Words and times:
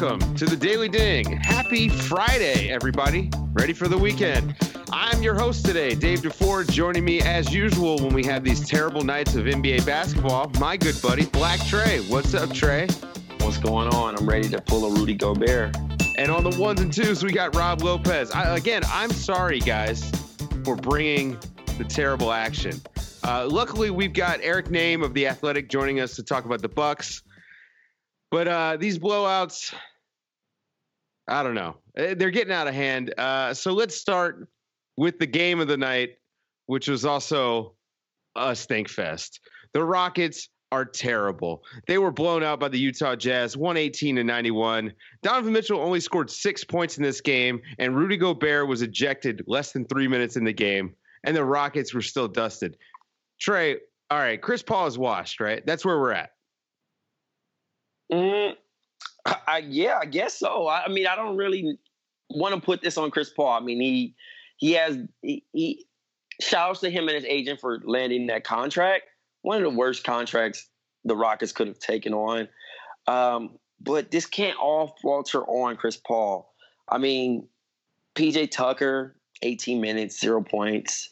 welcome 0.00 0.34
to 0.36 0.44
the 0.44 0.54
Daily 0.54 0.88
Ding. 0.88 1.38
Happy 1.38 1.88
Friday, 1.88 2.70
everybody. 2.70 3.30
Ready 3.52 3.72
for 3.72 3.88
the 3.88 3.98
weekend. 3.98 4.54
I'm 4.92 5.22
your 5.22 5.34
host 5.34 5.66
today, 5.66 5.96
Dave 5.96 6.20
DuFour, 6.20 6.70
joining 6.70 7.04
me 7.04 7.20
as 7.20 7.52
usual 7.52 7.98
when 7.98 8.14
we 8.14 8.24
have 8.24 8.44
these 8.44 8.64
terrible 8.64 9.02
nights 9.02 9.34
of 9.34 9.46
NBA 9.46 9.84
basketball. 9.84 10.52
My 10.60 10.76
good 10.76 10.94
buddy, 11.02 11.26
Black 11.26 11.58
Trey. 11.66 11.98
What's 12.02 12.32
up, 12.32 12.52
Trey? 12.52 12.86
What's 13.40 13.58
going 13.58 13.88
on? 13.88 14.16
I'm 14.16 14.28
ready 14.28 14.48
to 14.50 14.60
pull 14.60 14.84
a 14.84 14.96
Rudy 14.96 15.14
Gobert. 15.14 15.76
And 16.16 16.30
on 16.30 16.48
the 16.48 16.56
ones 16.60 16.80
and 16.80 16.92
twos, 16.92 17.24
we 17.24 17.32
got 17.32 17.56
Rob 17.56 17.82
Lopez. 17.82 18.30
I, 18.30 18.56
again, 18.56 18.82
I'm 18.86 19.10
sorry, 19.10 19.58
guys, 19.58 20.08
for 20.64 20.76
bringing 20.76 21.36
the 21.76 21.84
terrible 21.84 22.30
action. 22.30 22.80
Uh, 23.24 23.48
luckily, 23.50 23.90
we've 23.90 24.12
got 24.12 24.38
Eric 24.42 24.66
Nehm 24.66 25.04
of 25.04 25.12
the 25.12 25.26
Athletic 25.26 25.68
joining 25.68 25.98
us 25.98 26.14
to 26.16 26.22
talk 26.22 26.44
about 26.44 26.62
the 26.62 26.68
Bucks. 26.68 27.24
But 28.30 28.46
uh, 28.46 28.76
these 28.76 28.98
blowouts, 28.98 29.74
I 31.28 31.42
don't 31.42 31.54
know. 31.54 31.76
Eh, 31.96 32.14
they're 32.14 32.30
getting 32.30 32.52
out 32.52 32.66
of 32.66 32.74
hand. 32.74 33.12
Uh, 33.18 33.54
so 33.54 33.72
let's 33.72 33.94
start 33.94 34.48
with 34.96 35.18
the 35.18 35.26
game 35.26 35.60
of 35.60 35.68
the 35.68 35.76
night, 35.76 36.16
which 36.66 36.88
was 36.88 37.04
also 37.04 37.74
a 38.34 38.56
stink 38.56 38.88
fest. 38.88 39.40
The 39.74 39.84
Rockets 39.84 40.48
are 40.72 40.84
terrible. 40.84 41.64
They 41.86 41.98
were 41.98 42.10
blown 42.10 42.42
out 42.42 42.60
by 42.60 42.68
the 42.68 42.78
Utah 42.78 43.16
Jazz, 43.16 43.56
118 43.56 44.16
to 44.16 44.24
91. 44.24 44.92
Donovan 45.22 45.52
Mitchell 45.52 45.80
only 45.80 46.00
scored 46.00 46.30
six 46.30 46.64
points 46.64 46.96
in 46.96 47.02
this 47.02 47.20
game, 47.20 47.60
and 47.78 47.96
Rudy 47.96 48.16
Gobert 48.16 48.68
was 48.68 48.82
ejected 48.82 49.42
less 49.46 49.72
than 49.72 49.86
three 49.86 50.08
minutes 50.08 50.36
in 50.36 50.44
the 50.44 50.52
game, 50.52 50.94
and 51.24 51.36
the 51.36 51.44
Rockets 51.44 51.94
were 51.94 52.02
still 52.02 52.28
dusted. 52.28 52.76
Trey, 53.40 53.76
all 54.10 54.18
right, 54.18 54.40
Chris 54.40 54.62
Paul 54.62 54.86
is 54.86 54.98
washed, 54.98 55.40
right? 55.40 55.64
That's 55.64 55.84
where 55.84 55.98
we're 55.98 56.12
at. 56.12 56.30
Mm, 58.12 58.54
I, 59.46 59.64
yeah, 59.66 59.98
I 60.00 60.06
guess 60.06 60.34
so. 60.34 60.66
I, 60.66 60.84
I 60.84 60.88
mean, 60.88 61.06
I 61.06 61.16
don't 61.16 61.36
really 61.36 61.78
want 62.30 62.54
to 62.54 62.60
put 62.60 62.82
this 62.82 62.98
on 62.98 63.10
Chris 63.10 63.30
Paul. 63.30 63.52
I 63.56 63.60
mean, 63.60 63.80
he 63.80 64.14
he 64.56 64.72
has 64.72 64.98
he, 65.22 65.44
he 65.52 65.86
shouts 66.40 66.80
to 66.80 66.90
him 66.90 67.08
and 67.08 67.16
his 67.16 67.24
agent 67.24 67.60
for 67.60 67.80
landing 67.84 68.26
that 68.28 68.44
contract. 68.44 69.04
One 69.42 69.56
of 69.56 69.62
the 69.62 69.76
worst 69.76 70.04
contracts 70.04 70.68
the 71.04 71.16
Rockets 71.16 71.52
could 71.52 71.68
have 71.68 71.78
taken 71.78 72.12
on. 72.12 72.48
Um, 73.06 73.58
but 73.80 74.10
this 74.10 74.26
can't 74.26 74.58
all 74.58 74.96
falter 75.00 75.42
on 75.44 75.76
Chris 75.76 75.96
Paul. 75.96 76.52
I 76.88 76.98
mean, 76.98 77.48
PJ 78.14 78.50
Tucker, 78.50 79.16
18 79.42 79.80
minutes, 79.80 80.20
zero 80.20 80.42
points. 80.42 81.10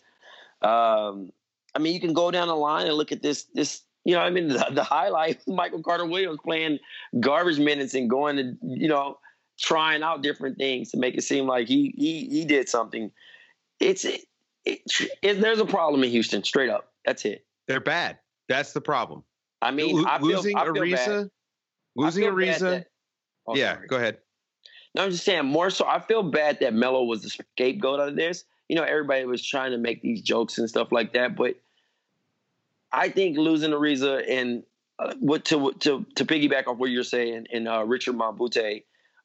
Um, 0.63 1.31
I 1.75 1.79
mean, 1.79 1.95
you 1.95 2.01
can 2.01 2.13
go 2.13 2.31
down 2.31 2.49
the 2.49 2.57
line 2.57 2.87
and 2.87 2.97
look 2.97 3.13
at 3.13 3.23
this 3.23 3.45
this 3.55 3.83
you 4.07 4.15
know, 4.15 4.21
I 4.21 4.31
mean, 4.31 4.47
the, 4.47 4.65
the 4.73 4.85
highlight 4.85 5.41
Michael 5.49 5.83
Carter 5.83 6.07
Williams 6.07 6.39
playing 6.45 6.79
garbage 7.19 7.59
minutes 7.59 7.93
and 7.93 8.09
going 8.09 8.37
to, 8.37 8.57
you 8.63 8.87
know, 8.87 9.19
trying 9.59 10.05
out 10.05 10.23
different 10.23 10.59
things 10.59 10.93
to 10.93 10.97
make 10.97 11.17
it 11.17 11.23
seem 11.23 11.47
like 11.49 11.67
he 11.67 11.93
he 11.97 12.27
he 12.29 12.45
did 12.45 12.69
something. 12.69 13.11
It's 13.81 14.05
it, 14.05 14.21
it, 14.65 14.79
it, 15.23 15.41
there's 15.41 15.59
a 15.59 15.67
problem 15.67 16.05
in 16.05 16.11
Houston, 16.11 16.45
straight 16.45 16.71
up. 16.71 16.93
That's 17.05 17.25
it. 17.25 17.45
They're 17.67 17.81
bad. 17.81 18.19
That's 18.49 18.73
the 18.73 18.81
problem. 18.81 19.25
I 19.61 19.73
mean, 19.73 19.99
L- 19.99 20.07
I 20.07 20.19
feel, 20.19 20.29
losing 20.29 20.57
I 20.57 20.65
feel 20.67 20.75
Ariza, 20.75 21.07
bad. 21.07 21.31
losing 21.97 22.25
I 22.25 22.27
feel 22.29 22.37
bad 22.37 22.55
Ariza. 22.55 22.61
that- 22.61 22.87
oh, 23.49 23.57
yeah, 23.57 23.75
sorry. 23.75 23.87
go 23.89 23.97
ahead. 23.97 24.19
No, 24.95 25.03
I'm 25.03 25.11
just 25.11 25.25
saying 25.25 25.47
more 25.47 25.69
so. 25.71 25.85
I 25.85 25.99
feel 25.99 26.23
bad 26.23 26.61
that 26.61 26.75
Melo 26.75 27.03
was 27.03 27.23
the 27.23 27.31
scapegoat 27.31 27.99
out 27.99 28.09
of 28.09 28.17
this. 28.17 28.45
You 28.69 28.77
know, 28.77 28.85
everybody 28.85 29.25
was 29.25 29.45
trying 29.45 29.73
to 29.73 29.79
make 29.79 30.01
these 30.01 30.23
jokes 30.23 30.59
and 30.59 30.69
stuff 30.69 30.93
like 30.93 31.13
that, 31.15 31.35
but 31.35 31.57
I 32.93 33.09
think 33.09 33.37
losing 33.37 33.73
Ariza 33.73 34.25
and 34.29 34.63
uh, 34.99 35.15
what 35.21 35.45
to 35.47 35.73
to 35.81 36.07
to 36.17 36.25
piggyback 36.25 36.67
off 36.67 36.79
what 36.79 36.91
you're 36.91 37.03
saying 37.03 37.47
and 37.53 37.69
uh, 37.69 37.85
Richard 37.85 38.17
Mbah 38.17 38.35
a 38.35 38.37
Moute, 38.37 38.83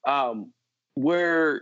um, 0.08 0.52
where 0.96 1.62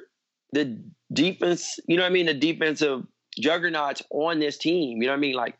the 0.51 0.83
defense, 1.13 1.79
you 1.87 1.97
know, 1.97 2.03
what 2.03 2.09
I 2.09 2.13
mean, 2.13 2.25
the 2.25 2.33
defensive 2.33 3.05
juggernauts 3.39 4.01
on 4.09 4.39
this 4.39 4.57
team, 4.57 5.01
you 5.01 5.07
know, 5.07 5.13
what 5.13 5.17
I 5.17 5.19
mean, 5.19 5.35
like 5.35 5.57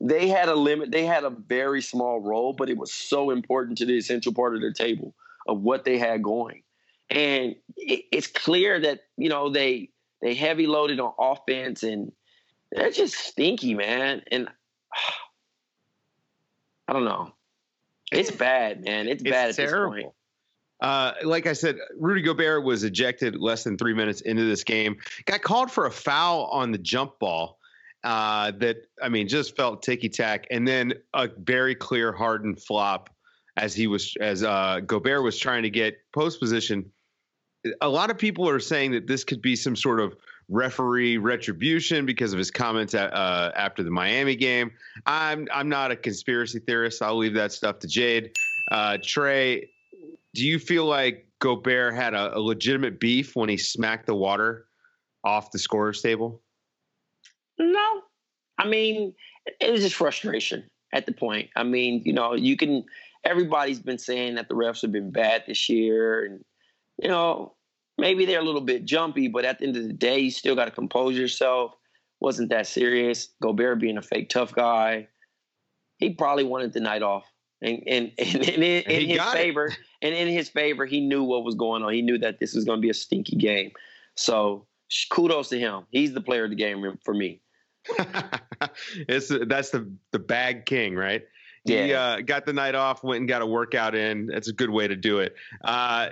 they 0.00 0.28
had 0.28 0.48
a 0.48 0.54
limit, 0.54 0.90
they 0.90 1.04
had 1.04 1.24
a 1.24 1.30
very 1.30 1.82
small 1.82 2.20
role, 2.20 2.54
but 2.54 2.70
it 2.70 2.78
was 2.78 2.92
so 2.92 3.30
important 3.30 3.78
to 3.78 3.86
the 3.86 3.98
essential 3.98 4.32
part 4.32 4.54
of 4.54 4.62
their 4.62 4.72
table 4.72 5.14
of 5.46 5.60
what 5.60 5.84
they 5.84 5.98
had 5.98 6.22
going, 6.22 6.62
and 7.10 7.54
it, 7.76 8.04
it's 8.12 8.28
clear 8.28 8.80
that 8.80 9.00
you 9.18 9.28
know 9.28 9.50
they 9.50 9.90
they 10.22 10.34
heavy 10.34 10.66
loaded 10.66 11.00
on 11.00 11.12
offense 11.18 11.82
and 11.82 12.12
they're 12.72 12.90
just 12.90 13.14
stinky, 13.14 13.74
man, 13.74 14.22
and. 14.30 14.48
I 16.90 16.92
don't 16.92 17.04
know. 17.04 17.32
It's 18.10 18.32
bad, 18.32 18.84
man. 18.84 19.06
It's, 19.06 19.22
It's 19.22 19.30
bad 19.30 19.50
at 19.50 19.54
terrible. 19.54 19.94
this 19.94 20.02
point. 20.02 20.14
Uh, 20.80 21.12
like 21.22 21.46
I 21.46 21.52
said, 21.52 21.76
Rudy 21.96 22.20
Gobert 22.22 22.64
was 22.64 22.82
ejected 22.82 23.36
less 23.36 23.62
than 23.62 23.78
three 23.78 23.94
minutes 23.94 24.22
into 24.22 24.44
this 24.44 24.64
game. 24.64 24.96
Got 25.26 25.42
called 25.42 25.70
for 25.70 25.86
a 25.86 25.90
foul 25.90 26.46
on 26.46 26.72
the 26.72 26.78
jump 26.78 27.20
ball. 27.20 27.58
Uh, 28.02 28.50
that 28.58 28.86
I 29.00 29.08
mean, 29.10 29.28
just 29.28 29.54
felt 29.54 29.82
ticky 29.82 30.08
tack, 30.08 30.46
and 30.50 30.66
then 30.66 30.94
a 31.12 31.28
very 31.38 31.74
clear 31.74 32.12
Harden 32.12 32.56
flop 32.56 33.10
as 33.58 33.74
he 33.74 33.86
was 33.86 34.16
as 34.20 34.42
uh, 34.42 34.80
Gobert 34.84 35.22
was 35.22 35.38
trying 35.38 35.62
to 35.64 35.70
get 35.70 35.98
post 36.12 36.40
position. 36.40 36.90
A 37.80 37.88
lot 37.88 38.10
of 38.10 38.18
people 38.18 38.48
are 38.48 38.60
saying 38.60 38.92
that 38.92 39.06
this 39.06 39.24
could 39.24 39.42
be 39.42 39.54
some 39.54 39.76
sort 39.76 40.00
of 40.00 40.16
referee 40.48 41.16
retribution 41.18 42.04
because 42.04 42.32
of 42.32 42.38
his 42.38 42.50
comments 42.50 42.94
at, 42.94 43.12
uh, 43.12 43.52
after 43.54 43.82
the 43.82 43.90
Miami 43.90 44.34
game. 44.34 44.72
I'm 45.06 45.46
I'm 45.52 45.68
not 45.68 45.90
a 45.90 45.96
conspiracy 45.96 46.58
theorist. 46.58 47.02
I'll 47.02 47.16
leave 47.16 47.34
that 47.34 47.52
stuff 47.52 47.78
to 47.80 47.88
Jade. 47.88 48.32
Uh, 48.70 48.98
Trey, 49.02 49.70
do 50.34 50.44
you 50.44 50.58
feel 50.58 50.86
like 50.86 51.26
Gobert 51.38 51.94
had 51.94 52.14
a, 52.14 52.36
a 52.36 52.40
legitimate 52.40 52.98
beef 52.98 53.36
when 53.36 53.48
he 53.48 53.56
smacked 53.56 54.06
the 54.06 54.14
water 54.14 54.66
off 55.24 55.50
the 55.50 55.58
scorer's 55.58 56.02
table? 56.02 56.40
No, 57.58 58.02
I 58.58 58.66
mean 58.66 59.14
it 59.60 59.70
was 59.70 59.82
just 59.82 59.96
frustration 59.96 60.64
at 60.92 61.06
the 61.06 61.12
point. 61.12 61.50
I 61.56 61.62
mean, 61.62 62.02
you 62.04 62.12
know, 62.12 62.34
you 62.34 62.56
can. 62.56 62.84
Everybody's 63.24 63.80
been 63.80 63.98
saying 63.98 64.36
that 64.36 64.48
the 64.48 64.54
refs 64.54 64.80
have 64.80 64.92
been 64.92 65.10
bad 65.10 65.44
this 65.46 65.68
year, 65.68 66.24
and 66.24 66.40
you 67.02 67.08
know, 67.08 67.54
maybe 67.98 68.26
they're 68.26 68.40
a 68.40 68.44
little 68.44 68.60
bit 68.60 68.84
jumpy, 68.84 69.28
but 69.28 69.44
at 69.44 69.58
the 69.58 69.66
end 69.66 69.76
of 69.76 69.84
the 69.84 69.92
day, 69.92 70.18
you 70.18 70.30
still 70.30 70.54
got 70.54 70.66
to 70.66 70.70
compose 70.70 71.16
yourself. 71.16 71.74
Wasn't 72.20 72.50
that 72.50 72.66
serious? 72.66 73.28
Gobert 73.42 73.80
being 73.80 73.96
a 73.96 74.02
fake 74.02 74.28
tough 74.28 74.52
guy, 74.54 75.08
he 75.98 76.10
probably 76.14 76.44
wanted 76.44 76.72
the 76.72 76.80
night 76.80 77.02
off. 77.02 77.24
And 77.62 77.82
and, 77.86 78.12
and, 78.18 78.44
in, 78.48 78.62
in, 78.62 79.08
his 79.08 79.16
got 79.18 79.36
it. 79.36 79.38
favor, 79.38 79.72
and 80.02 80.14
in 80.14 80.28
his 80.28 80.48
favor, 80.48 80.86
he 80.86 81.00
knew 81.00 81.22
what 81.22 81.44
was 81.44 81.54
going 81.54 81.82
on. 81.82 81.92
He 81.92 82.02
knew 82.02 82.18
that 82.18 82.40
this 82.40 82.54
was 82.54 82.64
going 82.64 82.78
to 82.78 82.82
be 82.82 82.90
a 82.90 82.94
stinky 82.94 83.36
game. 83.36 83.70
So 84.16 84.66
kudos 85.10 85.48
to 85.50 85.58
him. 85.58 85.86
He's 85.90 86.12
the 86.12 86.20
player 86.20 86.44
of 86.44 86.50
the 86.50 86.56
game 86.56 86.98
for 87.04 87.14
me. 87.14 87.40
it's 89.08 89.32
that's 89.46 89.70
the 89.70 89.90
the 90.12 90.18
bag 90.18 90.66
king, 90.66 90.94
right? 90.94 91.22
He 91.64 91.90
Yeah. 91.90 92.02
uh, 92.02 92.20
got 92.22 92.46
the 92.46 92.52
night 92.52 92.74
off, 92.74 93.04
went 93.04 93.20
and 93.20 93.28
got 93.28 93.42
a 93.42 93.46
workout 93.46 93.94
in. 93.94 94.26
That's 94.26 94.48
a 94.48 94.52
good 94.52 94.70
way 94.70 94.88
to 94.88 94.96
do 94.96 95.18
it. 95.18 95.34
Uh, 95.62 96.10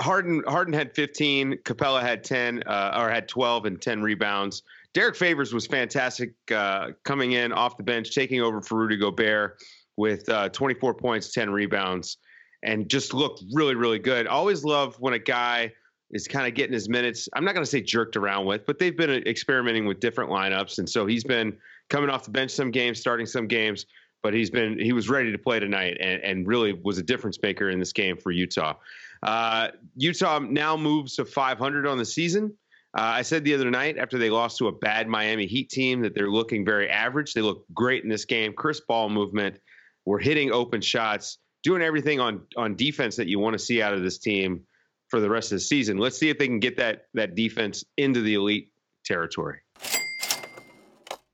Harden 0.00 0.42
Harden 0.46 0.74
had 0.74 0.94
15, 0.94 1.58
Capela 1.64 2.02
had 2.02 2.22
10 2.22 2.62
uh, 2.66 2.98
or 2.98 3.10
had 3.10 3.28
12 3.28 3.66
and 3.66 3.80
10 3.80 4.02
rebounds. 4.02 4.62
Derrick 4.92 5.16
Favors 5.16 5.52
was 5.52 5.66
fantastic 5.66 6.32
uh, 6.54 6.88
coming 7.04 7.32
in 7.32 7.52
off 7.52 7.76
the 7.76 7.82
bench, 7.82 8.14
taking 8.14 8.40
over 8.40 8.60
for 8.60 8.76
Rudy 8.76 8.96
Gobert 8.96 9.58
with 9.96 10.28
uh, 10.28 10.48
24 10.50 10.94
points, 10.94 11.32
10 11.32 11.50
rebounds, 11.50 12.18
and 12.62 12.88
just 12.88 13.14
looked 13.14 13.42
really, 13.52 13.74
really 13.74 13.98
good. 13.98 14.26
Always 14.26 14.64
love 14.64 14.96
when 15.00 15.14
a 15.14 15.18
guy 15.18 15.72
is 16.10 16.28
kind 16.28 16.46
of 16.46 16.54
getting 16.54 16.72
his 16.72 16.88
minutes. 16.88 17.28
I'm 17.34 17.44
not 17.44 17.54
going 17.54 17.64
to 17.64 17.70
say 17.70 17.80
jerked 17.80 18.16
around 18.16 18.46
with, 18.46 18.66
but 18.66 18.78
they've 18.78 18.96
been 18.96 19.10
experimenting 19.26 19.86
with 19.86 20.00
different 20.00 20.30
lineups, 20.30 20.78
and 20.78 20.88
so 20.88 21.06
he's 21.06 21.24
been 21.24 21.56
coming 21.88 22.10
off 22.10 22.24
the 22.24 22.30
bench 22.30 22.50
some 22.50 22.70
games, 22.70 23.00
starting 23.00 23.26
some 23.26 23.46
games. 23.46 23.86
But 24.26 24.34
he's 24.34 24.50
been 24.50 24.76
he 24.76 24.92
was 24.92 25.08
ready 25.08 25.30
to 25.30 25.38
play 25.38 25.60
tonight, 25.60 25.98
and, 26.00 26.20
and 26.20 26.48
really 26.48 26.72
was 26.72 26.98
a 26.98 27.02
difference 27.04 27.40
maker 27.40 27.70
in 27.70 27.78
this 27.78 27.92
game 27.92 28.16
for 28.16 28.32
Utah. 28.32 28.74
Uh, 29.22 29.68
Utah 29.94 30.40
now 30.40 30.76
moves 30.76 31.14
to 31.14 31.24
500 31.24 31.86
on 31.86 31.96
the 31.96 32.04
season. 32.04 32.52
Uh, 32.98 33.02
I 33.02 33.22
said 33.22 33.44
the 33.44 33.54
other 33.54 33.70
night 33.70 33.98
after 33.98 34.18
they 34.18 34.28
lost 34.28 34.58
to 34.58 34.66
a 34.66 34.72
bad 34.72 35.06
Miami 35.06 35.46
Heat 35.46 35.70
team 35.70 36.00
that 36.00 36.12
they're 36.12 36.28
looking 36.28 36.64
very 36.64 36.90
average. 36.90 37.34
They 37.34 37.40
look 37.40 37.66
great 37.72 38.02
in 38.02 38.08
this 38.08 38.24
game. 38.24 38.52
Chris 38.52 38.80
ball 38.80 39.08
movement. 39.08 39.60
We're 40.06 40.18
hitting 40.18 40.50
open 40.50 40.80
shots, 40.80 41.38
doing 41.62 41.80
everything 41.80 42.18
on 42.18 42.40
on 42.56 42.74
defense 42.74 43.14
that 43.14 43.28
you 43.28 43.38
want 43.38 43.52
to 43.52 43.60
see 43.60 43.80
out 43.80 43.94
of 43.94 44.02
this 44.02 44.18
team 44.18 44.62
for 45.06 45.20
the 45.20 45.30
rest 45.30 45.52
of 45.52 45.56
the 45.58 45.60
season. 45.60 45.98
Let's 45.98 46.18
see 46.18 46.30
if 46.30 46.38
they 46.38 46.48
can 46.48 46.58
get 46.58 46.78
that 46.78 47.02
that 47.14 47.36
defense 47.36 47.84
into 47.96 48.22
the 48.22 48.34
elite 48.34 48.72
territory. 49.04 49.60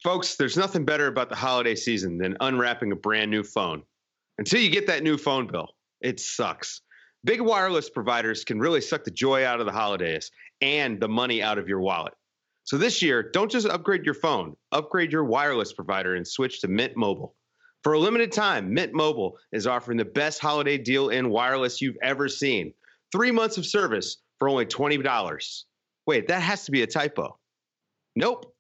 Folks, 0.03 0.35
there's 0.35 0.57
nothing 0.57 0.85
better 0.85 1.07
about 1.07 1.29
the 1.29 1.37
holiday 1.37 1.77
season 1.77 2.19
than 2.19 2.37
unwrapping 2.41 2.91
a 2.91 2.97
brand 2.97 3.31
new 3.31 3.45
phone. 3.45 3.85
Until 4.39 4.61
you 4.61 4.69
get 4.69 4.89
that 4.89 5.05
new 5.05 5.17
phone 5.17 5.47
bill, 5.47 5.69
it 6.01 6.19
sucks. 6.19 6.83
Big 7.25 7.41
wireless 7.41 7.89
providers 7.89 8.43
can 8.43 8.59
really 8.59 8.81
suck 8.81 9.05
the 9.05 9.13
joy 9.13 9.45
out 9.45 9.61
of 9.61 9.67
the 9.67 9.73
holidays 9.73 10.33
and 10.61 10.99
the 10.99 11.09
money 11.09 11.41
out 11.41 11.57
of 11.57 11.69
your 11.69 11.81
wallet. 11.81 12.15
So 12.65 12.79
this 12.79 13.01
year, 13.01 13.23
don't 13.23 13.51
just 13.51 13.69
upgrade 13.69 14.05
your 14.05 14.15
phone, 14.15 14.57
upgrade 14.73 15.13
your 15.13 15.25
wireless 15.25 15.73
provider 15.73 16.17
and 16.17 16.27
switch 16.27 16.61
to 16.63 16.69
Mint 16.69 16.97
Mobile. 16.97 17.37
For 17.85 17.93
a 17.93 17.99
limited 17.99 18.33
time, 18.33 18.75
Mint 18.75 18.93
Mobile 18.93 19.39
is 19.53 19.69
offering 19.69 19.99
the 19.99 20.05
best 20.05 20.41
holiday 20.41 20.79
deal 20.79 21.11
in 21.11 21.31
wireless 21.31 21.81
you've 21.81 21.97
ever 22.03 22.29
seen. 22.29 22.75
three 23.13 23.31
months 23.31 23.59
of 23.59 23.67
service 23.67 24.17
for 24.39 24.49
only 24.49 24.65
$20. 24.65 25.65
Wait, 26.07 26.29
that 26.29 26.41
has 26.41 26.65
to 26.65 26.73
be 26.73 26.83
a 26.83 26.87
typo. 26.87 27.39
Nope. 28.17 28.53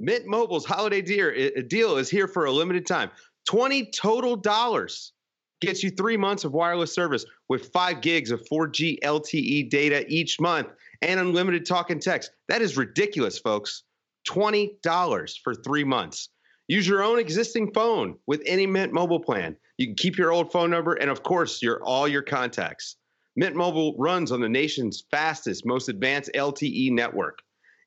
Mint 0.00 0.26
Mobile's 0.26 0.64
holiday 0.64 1.02
eh, 1.02 1.50
eh, 1.56 1.62
deal 1.66 1.96
is 1.96 2.08
here 2.08 2.28
for 2.28 2.44
a 2.44 2.52
limited 2.52 2.86
time. 2.86 3.10
20 3.46 3.90
total 3.90 4.36
dollars 4.36 5.12
gets 5.60 5.82
you 5.82 5.90
three 5.90 6.16
months 6.16 6.44
of 6.44 6.52
wireless 6.52 6.94
service 6.94 7.24
with 7.48 7.72
five 7.72 8.00
gigs 8.00 8.30
of 8.30 8.40
4G 8.50 9.00
LTE 9.00 9.70
data 9.70 10.04
each 10.08 10.38
month 10.38 10.68
and 11.02 11.18
unlimited 11.18 11.66
talk 11.66 11.90
and 11.90 12.00
text. 12.00 12.30
That 12.48 12.62
is 12.62 12.76
ridiculous, 12.76 13.38
folks. 13.38 13.82
$20 14.28 15.38
for 15.42 15.54
three 15.54 15.84
months. 15.84 16.28
Use 16.68 16.86
your 16.86 17.02
own 17.02 17.18
existing 17.18 17.72
phone 17.72 18.16
with 18.26 18.42
any 18.46 18.66
Mint 18.66 18.92
Mobile 18.92 19.20
plan. 19.20 19.56
You 19.78 19.86
can 19.86 19.94
keep 19.94 20.18
your 20.18 20.32
old 20.32 20.52
phone 20.52 20.70
number 20.70 20.94
and, 20.94 21.10
of 21.10 21.22
course, 21.22 21.62
your 21.62 21.82
all 21.82 22.06
your 22.06 22.22
contacts. 22.22 22.96
Mint 23.36 23.56
Mobile 23.56 23.94
runs 23.96 24.30
on 24.32 24.40
the 24.40 24.48
nation's 24.48 25.04
fastest, 25.10 25.64
most 25.64 25.88
advanced 25.88 26.30
LTE 26.34 26.92
network. 26.92 27.38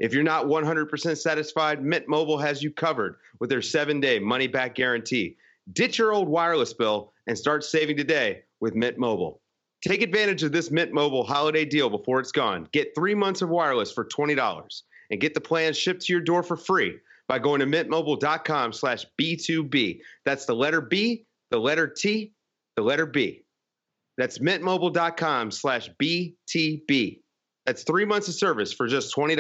If 0.02 0.16
you're 0.16 0.24
not 0.24 0.48
100% 0.48 1.16
satisfied, 1.16 1.84
Mint 1.84 2.08
Mobile 2.08 2.40
has 2.40 2.64
you 2.64 2.72
covered 2.72 3.18
with 3.40 3.52
their 3.52 3.62
seven 3.62 4.00
day 4.00 4.18
money 4.18 4.48
back 4.48 4.74
guarantee. 4.74 5.38
Ditch 5.74 6.00
your 6.00 6.12
old 6.12 6.28
wireless 6.28 6.74
bill 6.74 7.14
and 7.28 7.38
start 7.38 7.64
saving 7.64 7.98
today 7.98 8.42
with 8.60 8.74
Mint 8.74 8.98
Mobile. 8.98 9.42
Take 9.88 10.02
advantage 10.02 10.42
of 10.42 10.52
this 10.52 10.72
Mint 10.72 10.92
Mobile 10.92 11.24
holiday 11.24 11.66
deal 11.66 11.88
before 11.88 12.20
it's 12.20 12.32
gone. 12.32 12.68
Get 12.72 12.96
three 12.96 13.14
months 13.14 13.44
of 13.44 13.50
wireless 13.50 13.92
for 13.92 14.04
$20 14.04 14.82
and 15.12 15.22
get 15.22 15.36
the 15.36 15.40
plan 15.40 15.72
shipped 15.72 16.02
to 16.08 16.14
your 16.14 16.24
door 16.24 16.42
for 16.42 16.58
free 16.58 16.98
by 17.28 17.38
going 17.38 17.60
to 17.60 17.68
mintmobile.com 17.68 18.74
slash 18.74 19.06
B2B. 19.22 20.00
That's 20.26 20.48
the 20.48 20.56
letter 20.56 20.82
B, 20.82 21.28
the 21.52 21.60
letter 21.60 21.88
T, 21.88 22.34
the 22.76 22.82
letter 22.82 23.06
B. 23.06 23.44
That's 24.18 24.40
mintmobile.com 24.40 25.52
slash 25.52 25.92
BTB. 26.02 27.20
That's 27.68 27.84
three 27.84 28.06
months 28.06 28.28
of 28.28 28.34
service 28.34 28.74
for 28.74 28.88
just 28.88 29.16
$20 29.16 29.38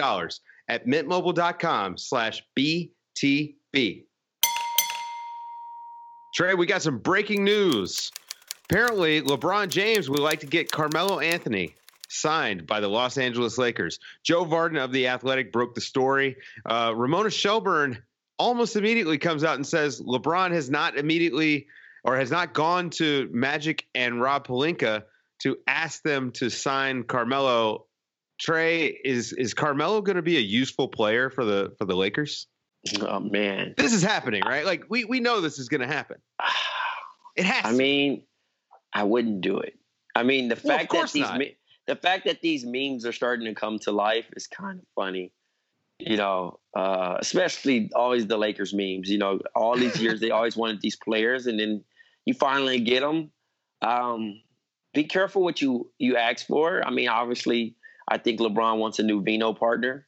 at 0.72 0.88
mintmobile.com 0.88 1.98
slash 1.98 2.42
BTB. 2.58 4.06
Trey, 6.34 6.54
we 6.56 6.66
got 6.66 6.82
some 6.82 6.98
breaking 6.98 7.44
news. 7.44 8.10
Apparently, 8.70 9.22
LeBron 9.22 9.68
James 9.68 10.10
would 10.10 10.22
like 10.22 10.40
to 10.40 10.46
get 10.46 10.72
Carmelo 10.72 11.20
Anthony 11.20 11.76
signed 12.08 12.66
by 12.66 12.80
the 12.80 12.88
Los 12.88 13.18
Angeles 13.18 13.58
Lakers. 13.58 14.00
Joe 14.24 14.46
Vardon 14.46 14.82
of 14.82 14.94
The 14.94 15.10
Athletic 15.10 15.52
broke 15.52 15.76
the 15.76 15.82
story. 15.82 16.38
Uh, 16.66 16.94
Ramona 16.96 17.30
Shelburne 17.30 18.02
almost 18.40 18.78
immediately 18.78 19.18
comes 19.18 19.44
out 19.44 19.56
and 19.56 19.68
says 19.68 20.02
LeBron 20.02 20.52
has 20.52 20.70
not 20.70 20.98
immediately 20.98 21.68
or 22.06 22.16
has 22.16 22.32
not 22.32 22.54
gone 22.54 22.92
to 22.92 23.30
Magic 23.34 23.86
and 23.94 24.22
Rob 24.22 24.48
Pelinka 24.48 25.04
to 25.40 25.58
ask 25.68 26.02
them 26.02 26.32
to 26.32 26.50
sign 26.50 27.04
Carmelo. 27.04 27.88
Trey, 28.42 28.88
is 28.88 29.34
is 29.34 29.54
Carmelo 29.54 30.02
going 30.02 30.16
to 30.16 30.24
be 30.24 30.38
a 30.38 30.42
useful 30.42 30.88
player 30.88 31.30
for 31.30 31.46
the 31.46 31.76
for 31.78 31.86
the 31.86 31.96
Lakers? 31.96 32.48
Oh 33.00 33.20
man, 33.20 33.76
this 33.78 33.94
is 33.94 34.02
happening, 34.02 34.42
right? 34.44 34.66
Like 34.66 34.86
we 34.90 35.06
we 35.06 35.20
know 35.20 35.42
this 35.42 35.60
is 35.60 35.70
going 35.70 35.82
to 35.82 35.88
happen. 35.88 36.18
It 37.38 37.46
has. 37.46 37.64
I 37.64 37.72
mean, 37.72 38.24
I 38.92 39.04
wouldn't 39.04 39.40
do 39.40 39.60
it. 39.60 39.80
I 40.14 40.24
mean, 40.24 40.50
the 40.50 40.60
well, 40.62 40.78
fact 40.78 40.92
that 40.92 41.14
these 41.14 41.22
not 41.22 41.42
the 41.88 41.96
fact 41.96 42.26
that 42.26 42.42
these 42.42 42.66
memes 42.66 43.06
are 43.06 43.14
starting 43.14 43.46
to 43.46 43.54
come 43.54 43.80
to 43.80 43.94
life 43.94 44.26
is 44.36 44.48
kind 44.48 44.80
of 44.80 44.86
funny. 44.96 45.32
You 45.98 46.18
know, 46.18 46.60
uh, 46.76 47.16
especially 47.22 47.90
always 47.96 48.28
the 48.28 48.36
Lakers 48.36 48.74
memes. 48.74 49.10
You 49.10 49.18
know, 49.18 49.40
all 49.56 49.78
these 49.78 50.02
years 50.02 50.20
they 50.20 50.32
always 50.32 50.58
wanted 50.58 50.82
these 50.82 50.98
players, 50.98 51.48
and 51.48 51.58
then 51.58 51.86
you 52.26 52.34
finally 52.34 52.82
get 52.82 53.00
them. 53.00 53.32
Um, 53.82 54.42
be 54.94 55.06
careful 55.06 55.42
what 55.42 55.62
you 55.62 55.90
you 56.00 56.18
ask 56.18 56.46
for. 56.48 56.86
I 56.86 56.92
mean, 56.92 57.08
obviously, 57.08 57.78
I 58.08 58.18
think 58.18 58.40
LeBron 58.40 58.78
wants 58.78 59.00
a 59.00 59.04
new 59.04 59.22
Vino 59.22 59.54
partner, 59.54 60.08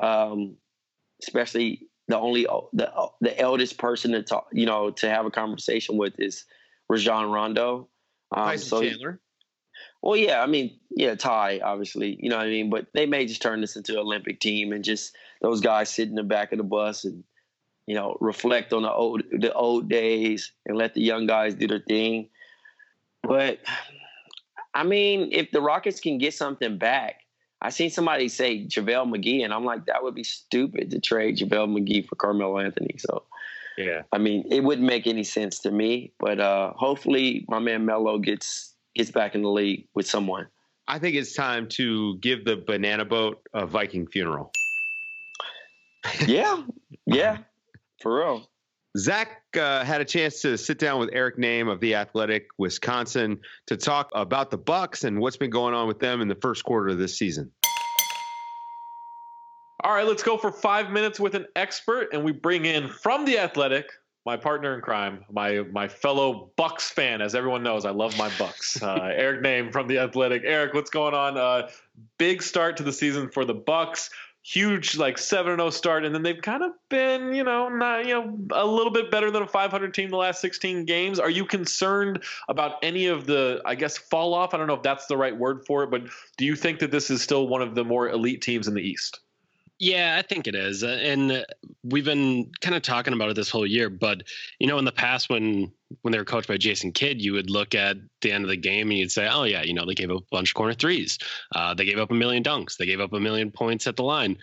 um, 0.00 0.56
especially 1.22 1.88
the 2.08 2.18
only 2.18 2.46
the 2.72 2.90
the 3.20 3.38
eldest 3.38 3.78
person 3.78 4.12
to 4.12 4.22
talk, 4.22 4.48
you 4.52 4.66
know, 4.66 4.90
to 4.90 5.08
have 5.08 5.26
a 5.26 5.30
conversation 5.30 5.96
with 5.96 6.14
is 6.18 6.44
Rajon 6.88 7.30
Rondo. 7.30 7.88
Um, 8.34 8.58
so 8.58 8.82
Chandler. 8.82 9.20
Well, 10.02 10.16
yeah, 10.16 10.42
I 10.42 10.46
mean, 10.46 10.78
yeah, 10.90 11.14
Ty, 11.14 11.60
obviously, 11.62 12.18
you 12.20 12.30
know 12.30 12.36
what 12.36 12.46
I 12.46 12.50
mean. 12.50 12.70
But 12.70 12.86
they 12.94 13.06
may 13.06 13.26
just 13.26 13.42
turn 13.42 13.60
this 13.60 13.76
into 13.76 13.92
an 13.92 13.98
Olympic 13.98 14.40
team 14.40 14.72
and 14.72 14.84
just 14.84 15.14
those 15.42 15.60
guys 15.60 15.90
sit 15.90 16.08
in 16.08 16.14
the 16.14 16.22
back 16.22 16.52
of 16.52 16.58
the 16.58 16.64
bus 16.64 17.04
and 17.04 17.24
you 17.86 17.94
know 17.94 18.16
reflect 18.20 18.72
on 18.72 18.82
the 18.82 18.92
old 18.92 19.22
the 19.30 19.52
old 19.52 19.88
days 19.88 20.52
and 20.66 20.76
let 20.76 20.94
the 20.94 21.02
young 21.02 21.26
guys 21.26 21.54
do 21.54 21.66
their 21.66 21.80
thing. 21.80 22.28
But 23.22 23.58
I 24.72 24.84
mean, 24.84 25.30
if 25.32 25.50
the 25.50 25.60
Rockets 25.60 26.00
can 26.00 26.18
get 26.18 26.34
something 26.34 26.78
back, 26.78 27.16
I 27.60 27.70
seen 27.70 27.90
somebody 27.90 28.28
say 28.28 28.64
JaVale 28.64 29.12
McGee, 29.12 29.44
and 29.44 29.52
I'm 29.52 29.64
like, 29.64 29.86
that 29.86 30.02
would 30.02 30.14
be 30.14 30.24
stupid 30.24 30.90
to 30.90 31.00
trade 31.00 31.38
JaVale 31.38 31.68
McGee 31.68 32.06
for 32.06 32.16
Carmelo 32.16 32.58
Anthony. 32.58 32.96
So. 32.98 33.24
Yeah. 33.76 34.02
I 34.12 34.18
mean, 34.18 34.44
it 34.50 34.64
wouldn't 34.64 34.86
make 34.86 35.06
any 35.06 35.22
sense 35.22 35.60
to 35.60 35.70
me, 35.70 36.12
but 36.18 36.40
uh, 36.40 36.72
hopefully 36.74 37.44
my 37.48 37.60
man 37.60 37.86
Melo 37.86 38.18
gets 38.18 38.74
gets 38.96 39.12
back 39.12 39.36
in 39.36 39.42
the 39.42 39.48
league 39.48 39.86
with 39.94 40.06
someone. 40.06 40.48
I 40.88 40.98
think 40.98 41.14
it's 41.14 41.32
time 41.32 41.68
to 41.70 42.16
give 42.18 42.44
the 42.44 42.56
banana 42.56 43.04
boat 43.04 43.40
a 43.54 43.66
Viking 43.66 44.06
funeral. 44.08 44.50
yeah, 46.26 46.62
yeah, 47.06 47.38
for 48.00 48.18
real. 48.18 48.50
Zach 48.98 49.42
uh, 49.56 49.84
had 49.84 50.00
a 50.00 50.04
chance 50.04 50.42
to 50.42 50.58
sit 50.58 50.78
down 50.78 50.98
with 50.98 51.10
Eric 51.12 51.36
Nehm 51.36 51.70
of 51.70 51.80
the 51.80 51.94
Athletic 51.94 52.48
Wisconsin 52.58 53.40
to 53.66 53.76
talk 53.76 54.10
about 54.12 54.50
the 54.50 54.58
Bucks 54.58 55.04
and 55.04 55.20
what's 55.20 55.36
been 55.36 55.50
going 55.50 55.74
on 55.74 55.86
with 55.86 56.00
them 56.00 56.20
in 56.20 56.28
the 56.28 56.34
first 56.34 56.64
quarter 56.64 56.88
of 56.88 56.98
this 56.98 57.16
season. 57.16 57.50
All 59.84 59.94
right, 59.94 60.06
let's 60.06 60.24
go 60.24 60.36
for 60.36 60.50
five 60.50 60.90
minutes 60.90 61.20
with 61.20 61.34
an 61.36 61.46
expert, 61.54 62.08
and 62.12 62.24
we 62.24 62.32
bring 62.32 62.64
in 62.64 62.88
from 62.88 63.24
the 63.24 63.38
Athletic 63.38 63.90
my 64.28 64.36
partner 64.36 64.74
in 64.74 64.82
crime, 64.82 65.24
my 65.32 65.62
my 65.72 65.88
fellow 65.88 66.50
Bucks 66.56 66.90
fan, 66.90 67.22
as 67.22 67.34
everyone 67.34 67.62
knows, 67.62 67.86
I 67.86 67.92
love 67.92 68.18
my 68.18 68.30
Bucks. 68.38 68.82
Uh, 68.82 68.98
Eric 69.14 69.42
Nehm 69.42 69.72
from 69.72 69.88
the 69.88 70.00
Athletic. 70.00 70.42
Eric, 70.44 70.74
what's 70.74 70.90
going 70.90 71.14
on? 71.14 71.38
Uh, 71.38 71.70
big 72.18 72.42
start 72.42 72.76
to 72.76 72.82
the 72.82 72.92
season 72.92 73.30
for 73.30 73.46
the 73.46 73.54
Bucks. 73.54 74.10
Huge 74.50 74.96
like 74.96 75.18
seven 75.18 75.52
and 75.52 75.58
zero 75.58 75.66
oh 75.66 75.70
start, 75.70 76.06
and 76.06 76.14
then 76.14 76.22
they've 76.22 76.40
kind 76.40 76.62
of 76.62 76.72
been, 76.88 77.34
you 77.34 77.44
know, 77.44 77.68
not 77.68 78.06
you 78.06 78.14
know 78.14 78.38
a 78.52 78.66
little 78.66 78.92
bit 78.92 79.10
better 79.10 79.30
than 79.30 79.42
a 79.42 79.46
500 79.46 79.92
team 79.92 80.08
the 80.08 80.16
last 80.16 80.40
16 80.40 80.86
games. 80.86 81.18
Are 81.18 81.28
you 81.28 81.44
concerned 81.44 82.22
about 82.48 82.76
any 82.82 83.06
of 83.06 83.26
the, 83.26 83.60
I 83.66 83.74
guess, 83.74 83.98
fall 83.98 84.32
off? 84.32 84.54
I 84.54 84.56
don't 84.56 84.66
know 84.66 84.74
if 84.74 84.82
that's 84.82 85.06
the 85.06 85.18
right 85.18 85.36
word 85.36 85.66
for 85.66 85.82
it, 85.84 85.90
but 85.90 86.04
do 86.38 86.46
you 86.46 86.56
think 86.56 86.78
that 86.78 86.90
this 86.90 87.10
is 87.10 87.20
still 87.20 87.46
one 87.46 87.60
of 87.60 87.74
the 87.74 87.84
more 87.84 88.08
elite 88.08 88.40
teams 88.40 88.68
in 88.68 88.74
the 88.74 88.82
East? 88.82 89.20
Yeah, 89.78 90.16
I 90.18 90.22
think 90.22 90.48
it 90.48 90.56
is. 90.56 90.82
Uh, 90.82 90.88
and 90.88 91.44
we've 91.84 92.04
been 92.04 92.50
kind 92.60 92.74
of 92.74 92.82
talking 92.82 93.12
about 93.12 93.30
it 93.30 93.36
this 93.36 93.50
whole 93.50 93.66
year, 93.66 93.88
but 93.88 94.24
you 94.58 94.66
know, 94.66 94.78
in 94.78 94.84
the 94.84 94.92
past 94.92 95.30
when 95.30 95.72
when 96.02 96.10
they 96.12 96.18
were 96.18 96.24
coached 96.24 96.48
by 96.48 96.56
Jason 96.56 96.90
Kidd, 96.92 97.22
you 97.22 97.32
would 97.32 97.48
look 97.48 97.74
at 97.74 97.96
the 98.20 98.32
end 98.32 98.44
of 98.44 98.50
the 98.50 98.56
game 98.56 98.90
and 98.90 98.98
you'd 98.98 99.12
say, 99.12 99.28
"Oh 99.30 99.44
yeah, 99.44 99.62
you 99.62 99.74
know, 99.74 99.86
they 99.86 99.94
gave 99.94 100.10
up 100.10 100.22
a 100.22 100.26
bunch 100.32 100.50
of 100.50 100.54
corner 100.54 100.74
threes. 100.74 101.18
Uh, 101.54 101.74
they 101.74 101.84
gave 101.84 101.98
up 101.98 102.10
a 102.10 102.14
million 102.14 102.42
dunks. 102.42 102.76
They 102.76 102.86
gave 102.86 103.00
up 103.00 103.12
a 103.12 103.20
million 103.20 103.52
points 103.52 103.86
at 103.86 103.94
the 103.96 104.02
line." 104.02 104.36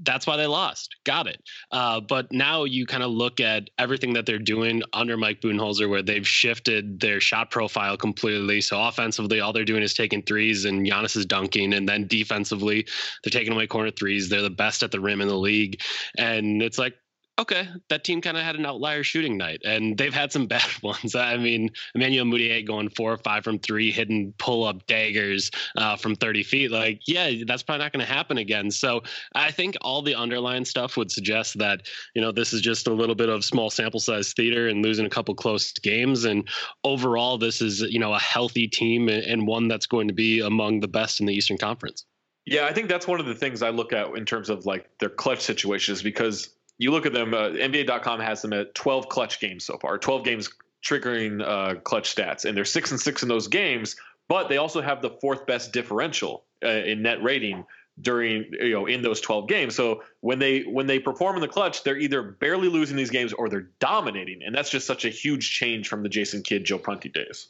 That's 0.00 0.26
why 0.26 0.36
they 0.36 0.46
lost. 0.46 0.96
Got 1.04 1.26
it. 1.26 1.42
Uh, 1.70 2.00
but 2.00 2.30
now 2.32 2.64
you 2.64 2.86
kind 2.86 3.02
of 3.02 3.10
look 3.10 3.40
at 3.40 3.70
everything 3.78 4.12
that 4.12 4.26
they're 4.26 4.38
doing 4.38 4.82
under 4.92 5.16
Mike 5.16 5.40
Budenholzer, 5.40 5.88
where 5.88 6.02
they've 6.02 6.26
shifted 6.26 7.00
their 7.00 7.20
shot 7.20 7.50
profile 7.50 7.96
completely. 7.96 8.60
So 8.60 8.80
offensively, 8.82 9.40
all 9.40 9.52
they're 9.52 9.64
doing 9.64 9.82
is 9.82 9.94
taking 9.94 10.22
threes, 10.22 10.64
and 10.64 10.86
Giannis 10.86 11.16
is 11.16 11.26
dunking. 11.26 11.72
And 11.74 11.88
then 11.88 12.06
defensively, 12.06 12.86
they're 13.24 13.30
taking 13.30 13.52
away 13.52 13.66
corner 13.66 13.90
threes. 13.90 14.28
They're 14.28 14.42
the 14.42 14.50
best 14.50 14.82
at 14.82 14.90
the 14.90 15.00
rim 15.00 15.20
in 15.20 15.28
the 15.28 15.36
league, 15.38 15.80
and 16.18 16.62
it's 16.62 16.78
like 16.78 16.94
okay, 17.38 17.68
that 17.90 18.04
team 18.04 18.20
kind 18.20 18.36
of 18.36 18.42
had 18.42 18.56
an 18.56 18.64
outlier 18.64 19.02
shooting 19.02 19.36
night, 19.36 19.60
and 19.64 19.96
they've 19.98 20.14
had 20.14 20.32
some 20.32 20.46
bad 20.56 20.68
ones. 20.82 21.14
I 21.14 21.36
mean, 21.36 21.70
Emmanuel 21.94 22.26
Mudiay 22.26 22.66
going 22.66 22.88
four 22.88 23.12
or 23.12 23.18
five 23.18 23.44
from 23.44 23.58
three, 23.58 23.90
hidden 23.90 24.32
pull 24.38 24.64
up 24.64 24.86
daggers 24.86 25.50
uh, 25.76 25.96
from 25.96 26.16
30 26.16 26.42
feet. 26.42 26.70
Like, 26.70 27.00
yeah, 27.06 27.44
that's 27.46 27.62
probably 27.62 27.84
not 27.84 27.92
going 27.92 28.04
to 28.04 28.12
happen 28.12 28.38
again. 28.38 28.70
So 28.70 29.02
I 29.34 29.50
think 29.50 29.76
all 29.82 30.02
the 30.02 30.14
underlying 30.14 30.64
stuff 30.64 30.96
would 30.96 31.10
suggest 31.10 31.58
that, 31.58 31.82
you 32.14 32.22
know, 32.22 32.32
this 32.32 32.52
is 32.52 32.60
just 32.60 32.86
a 32.86 32.92
little 32.92 33.14
bit 33.14 33.28
of 33.28 33.44
small 33.44 33.70
sample 33.70 34.00
size 34.00 34.32
theater 34.32 34.68
and 34.68 34.82
losing 34.82 35.06
a 35.06 35.10
couple 35.10 35.34
close 35.34 35.72
games. 35.72 36.24
And 36.24 36.48
overall, 36.84 37.38
this 37.38 37.60
is, 37.60 37.80
you 37.82 37.98
know, 37.98 38.14
a 38.14 38.18
healthy 38.18 38.68
team 38.68 39.08
and 39.08 39.46
one 39.46 39.68
that's 39.68 39.86
going 39.86 40.08
to 40.08 40.14
be 40.14 40.40
among 40.40 40.80
the 40.80 40.88
best 40.88 41.20
in 41.20 41.26
the 41.26 41.34
Eastern 41.34 41.58
Conference. 41.58 42.04
Yeah, 42.46 42.66
I 42.66 42.72
think 42.72 42.88
that's 42.88 43.08
one 43.08 43.18
of 43.18 43.26
the 43.26 43.34
things 43.34 43.60
I 43.60 43.70
look 43.70 43.92
at 43.92 44.16
in 44.16 44.24
terms 44.24 44.48
of 44.50 44.66
like 44.66 44.88
their 45.00 45.08
clutch 45.08 45.40
situations 45.40 46.00
because 46.00 46.55
you 46.78 46.90
look 46.90 47.06
at 47.06 47.12
them. 47.12 47.34
Uh, 47.34 47.50
NBA.com 47.50 48.20
has 48.20 48.42
them 48.42 48.52
at 48.52 48.74
12 48.74 49.08
clutch 49.08 49.40
games 49.40 49.64
so 49.64 49.78
far, 49.78 49.98
12 49.98 50.24
games 50.24 50.50
triggering 50.84 51.42
uh, 51.46 51.80
clutch 51.80 52.14
stats, 52.14 52.44
and 52.44 52.56
they're 52.56 52.64
six 52.64 52.90
and 52.90 53.00
six 53.00 53.22
in 53.22 53.28
those 53.28 53.48
games. 53.48 53.96
But 54.28 54.48
they 54.48 54.56
also 54.56 54.80
have 54.80 55.02
the 55.02 55.10
fourth 55.20 55.46
best 55.46 55.72
differential 55.72 56.44
uh, 56.64 56.68
in 56.68 57.02
net 57.02 57.22
rating 57.22 57.64
during 58.00 58.44
you 58.52 58.72
know 58.72 58.86
in 58.86 59.02
those 59.02 59.20
12 59.20 59.48
games. 59.48 59.74
So 59.74 60.02
when 60.20 60.38
they 60.38 60.62
when 60.62 60.86
they 60.86 60.98
perform 60.98 61.36
in 61.36 61.40
the 61.40 61.48
clutch, 61.48 61.82
they're 61.82 61.96
either 61.96 62.22
barely 62.22 62.68
losing 62.68 62.96
these 62.96 63.10
games 63.10 63.32
or 63.32 63.48
they're 63.48 63.70
dominating, 63.78 64.42
and 64.44 64.54
that's 64.54 64.70
just 64.70 64.86
such 64.86 65.04
a 65.04 65.08
huge 65.08 65.50
change 65.50 65.88
from 65.88 66.02
the 66.02 66.08
Jason 66.08 66.42
Kidd, 66.42 66.64
Joe 66.64 66.78
Prunty 66.78 67.08
days. 67.08 67.48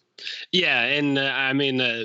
Yeah, 0.53 0.83
and 0.83 1.19
uh, 1.19 1.33
I 1.35 1.53
mean. 1.53 1.81
Uh, 1.81 2.05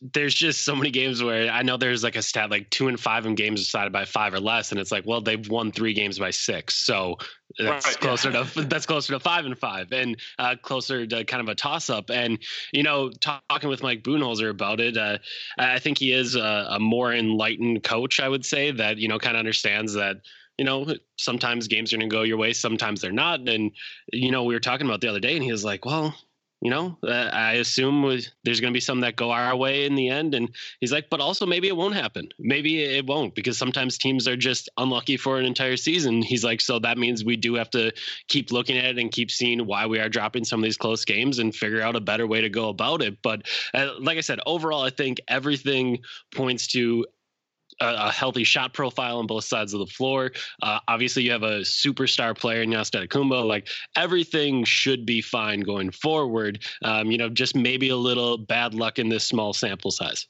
there's 0.00 0.34
just 0.34 0.64
so 0.64 0.74
many 0.74 0.90
games 0.90 1.22
where 1.22 1.50
I 1.50 1.62
know 1.62 1.76
there's 1.76 2.02
like 2.02 2.16
a 2.16 2.22
stat 2.22 2.50
like 2.50 2.70
two 2.70 2.88
and 2.88 2.98
five 2.98 3.26
in 3.26 3.34
games 3.34 3.64
decided 3.64 3.92
by 3.92 4.04
five 4.04 4.34
or 4.34 4.40
less, 4.40 4.70
and 4.70 4.80
it's 4.80 4.92
like, 4.92 5.06
well, 5.06 5.20
they've 5.20 5.48
won 5.48 5.72
three 5.72 5.94
games 5.94 6.18
by 6.18 6.30
six, 6.30 6.74
so 6.74 7.18
that's 7.58 7.86
right, 7.86 8.00
closer 8.00 8.32
to 8.32 8.62
that's 8.64 8.86
closer 8.86 9.12
to 9.12 9.20
five 9.20 9.44
and 9.44 9.58
five, 9.58 9.92
and 9.92 10.16
uh, 10.38 10.56
closer 10.60 11.06
to 11.06 11.24
kind 11.24 11.40
of 11.40 11.48
a 11.48 11.54
toss 11.54 11.90
up. 11.90 12.10
And 12.10 12.38
you 12.72 12.82
know, 12.82 13.10
talking 13.10 13.68
with 13.68 13.82
Mike 13.82 14.02
Budenholzer 14.02 14.50
about 14.50 14.80
it, 14.80 14.96
uh, 14.96 15.18
I 15.58 15.78
think 15.78 15.98
he 15.98 16.12
is 16.12 16.34
a, 16.34 16.66
a 16.70 16.80
more 16.80 17.12
enlightened 17.12 17.82
coach. 17.82 18.20
I 18.20 18.28
would 18.28 18.44
say 18.44 18.70
that 18.72 18.98
you 18.98 19.08
know 19.08 19.18
kind 19.18 19.36
of 19.36 19.40
understands 19.40 19.94
that 19.94 20.18
you 20.58 20.64
know, 20.64 20.92
sometimes 21.16 21.68
games 21.68 21.92
are 21.92 21.98
going 21.98 22.10
to 22.10 22.14
go 22.14 22.22
your 22.22 22.36
way, 22.36 22.52
sometimes 22.52 23.00
they're 23.00 23.12
not. 23.12 23.48
And, 23.48 23.70
you 24.12 24.32
know, 24.32 24.42
we 24.42 24.54
were 24.54 24.60
talking 24.60 24.88
about 24.88 25.00
the 25.00 25.06
other 25.06 25.20
day, 25.20 25.36
and 25.36 25.44
he 25.44 25.52
was 25.52 25.64
like, 25.64 25.84
well, 25.84 26.16
you 26.60 26.70
know, 26.70 26.98
uh, 27.06 27.30
I 27.32 27.54
assume 27.54 28.02
there's 28.42 28.60
going 28.60 28.72
to 28.72 28.76
be 28.76 28.80
some 28.80 29.00
that 29.00 29.14
go 29.14 29.30
our 29.30 29.54
way 29.54 29.84
in 29.84 29.94
the 29.94 30.08
end. 30.08 30.34
And 30.34 30.52
he's 30.80 30.90
like, 30.90 31.08
but 31.08 31.20
also 31.20 31.46
maybe 31.46 31.68
it 31.68 31.76
won't 31.76 31.94
happen. 31.94 32.28
Maybe 32.38 32.82
it 32.82 33.06
won't 33.06 33.34
because 33.36 33.56
sometimes 33.56 33.96
teams 33.96 34.26
are 34.26 34.36
just 34.36 34.68
unlucky 34.76 35.16
for 35.16 35.38
an 35.38 35.44
entire 35.44 35.76
season. 35.76 36.20
He's 36.20 36.42
like, 36.42 36.60
so 36.60 36.80
that 36.80 36.98
means 36.98 37.24
we 37.24 37.36
do 37.36 37.54
have 37.54 37.70
to 37.70 37.92
keep 38.26 38.50
looking 38.50 38.76
at 38.76 38.86
it 38.86 38.98
and 38.98 39.12
keep 39.12 39.30
seeing 39.30 39.66
why 39.66 39.86
we 39.86 40.00
are 40.00 40.08
dropping 40.08 40.44
some 40.44 40.60
of 40.60 40.64
these 40.64 40.76
close 40.76 41.04
games 41.04 41.38
and 41.38 41.54
figure 41.54 41.80
out 41.80 41.94
a 41.94 42.00
better 42.00 42.26
way 42.26 42.40
to 42.40 42.50
go 42.50 42.68
about 42.70 43.02
it. 43.02 43.18
But 43.22 43.42
uh, 43.72 43.92
like 44.00 44.18
I 44.18 44.22
said, 44.22 44.40
overall, 44.44 44.82
I 44.82 44.90
think 44.90 45.20
everything 45.28 45.98
points 46.34 46.66
to 46.68 47.06
a, 47.80 48.12
healthy 48.12 48.44
shot 48.44 48.72
profile 48.72 49.18
on 49.18 49.26
both 49.26 49.44
sides 49.44 49.74
of 49.74 49.80
the 49.80 49.86
floor. 49.86 50.32
Uh, 50.62 50.80
obviously, 50.88 51.22
you 51.22 51.32
have 51.32 51.42
a 51.42 51.60
superstar 51.60 52.36
player 52.36 52.62
in 52.62 52.70
Antetokounmpo. 52.70 53.46
Like 53.46 53.68
everything 53.96 54.64
should 54.64 55.06
be 55.06 55.20
fine 55.20 55.60
going 55.60 55.90
forward. 55.90 56.64
Um, 56.82 57.10
you 57.10 57.18
know, 57.18 57.28
just 57.28 57.54
maybe 57.54 57.88
a 57.88 57.96
little 57.96 58.38
bad 58.38 58.74
luck 58.74 58.98
in 58.98 59.08
this 59.08 59.24
small 59.24 59.52
sample 59.52 59.90
size. 59.90 60.26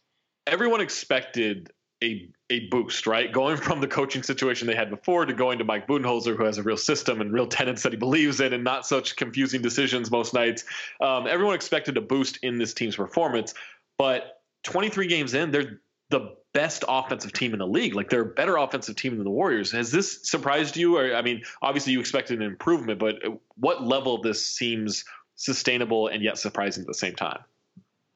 Everyone 0.47 0.81
expected 0.81 1.71
a 2.03 2.31
a 2.51 2.69
boost, 2.69 3.07
right? 3.07 3.31
Going 3.33 3.57
from 3.57 3.81
the 3.81 3.89
coaching 3.89 4.23
situation 4.23 4.67
they 4.67 4.75
had 4.75 4.91
before 4.91 5.27
to 5.27 5.35
going 5.35 5.59
to 5.59 5.65
Mike 5.65 5.87
Budenholzer, 5.87 6.37
who 6.37 6.45
has 6.45 6.59
a 6.59 6.63
real 6.63 6.77
system 6.77 7.21
and 7.21 7.33
real 7.33 7.47
tenets 7.47 7.83
that 7.83 7.93
he 7.93 7.99
believes 7.99 8.41
in, 8.41 8.53
and 8.53 8.65
not 8.65 8.87
such 8.87 9.17
confusing 9.17 9.61
decisions 9.61 10.11
most 10.11 10.33
nights. 10.33 10.65
Um, 11.01 11.27
everyone 11.27 11.55
expected 11.55 11.97
a 11.97 12.01
boost 12.01 12.39
in 12.43 12.59
this 12.59 12.73
team's 12.73 12.97
performance, 12.97 13.53
but 13.99 14.43
23 14.65 15.07
games 15.07 15.35
in, 15.35 15.51
they're 15.51 15.81
the 16.11 16.37
best 16.55 16.85
offensive 16.89 17.33
team 17.33 17.53
in 17.53 17.59
the 17.59 17.67
league. 17.67 17.95
Like 17.95 18.11
they're 18.11 18.23
a 18.23 18.27
better 18.27 18.57
offensive 18.57 18.97
team 18.97 19.17
than 19.17 19.25
the 19.25 19.31
Warriors. 19.31 19.71
Has 19.73 19.91
this 19.91 20.29
surprised 20.29 20.77
you? 20.77 20.97
Or 20.97 21.15
I 21.15 21.23
mean, 21.23 21.43
obviously 21.63 21.93
you 21.93 22.01
expected 22.01 22.41
an 22.41 22.47
improvement, 22.47 22.99
but 22.99 23.17
what 23.57 23.85
level 23.85 24.21
this 24.21 24.45
seems 24.45 25.05
sustainable 25.37 26.09
and 26.09 26.23
yet 26.23 26.39
surprising 26.39 26.83
at 26.83 26.87
the 26.87 26.95
same 26.95 27.15
time? 27.15 27.41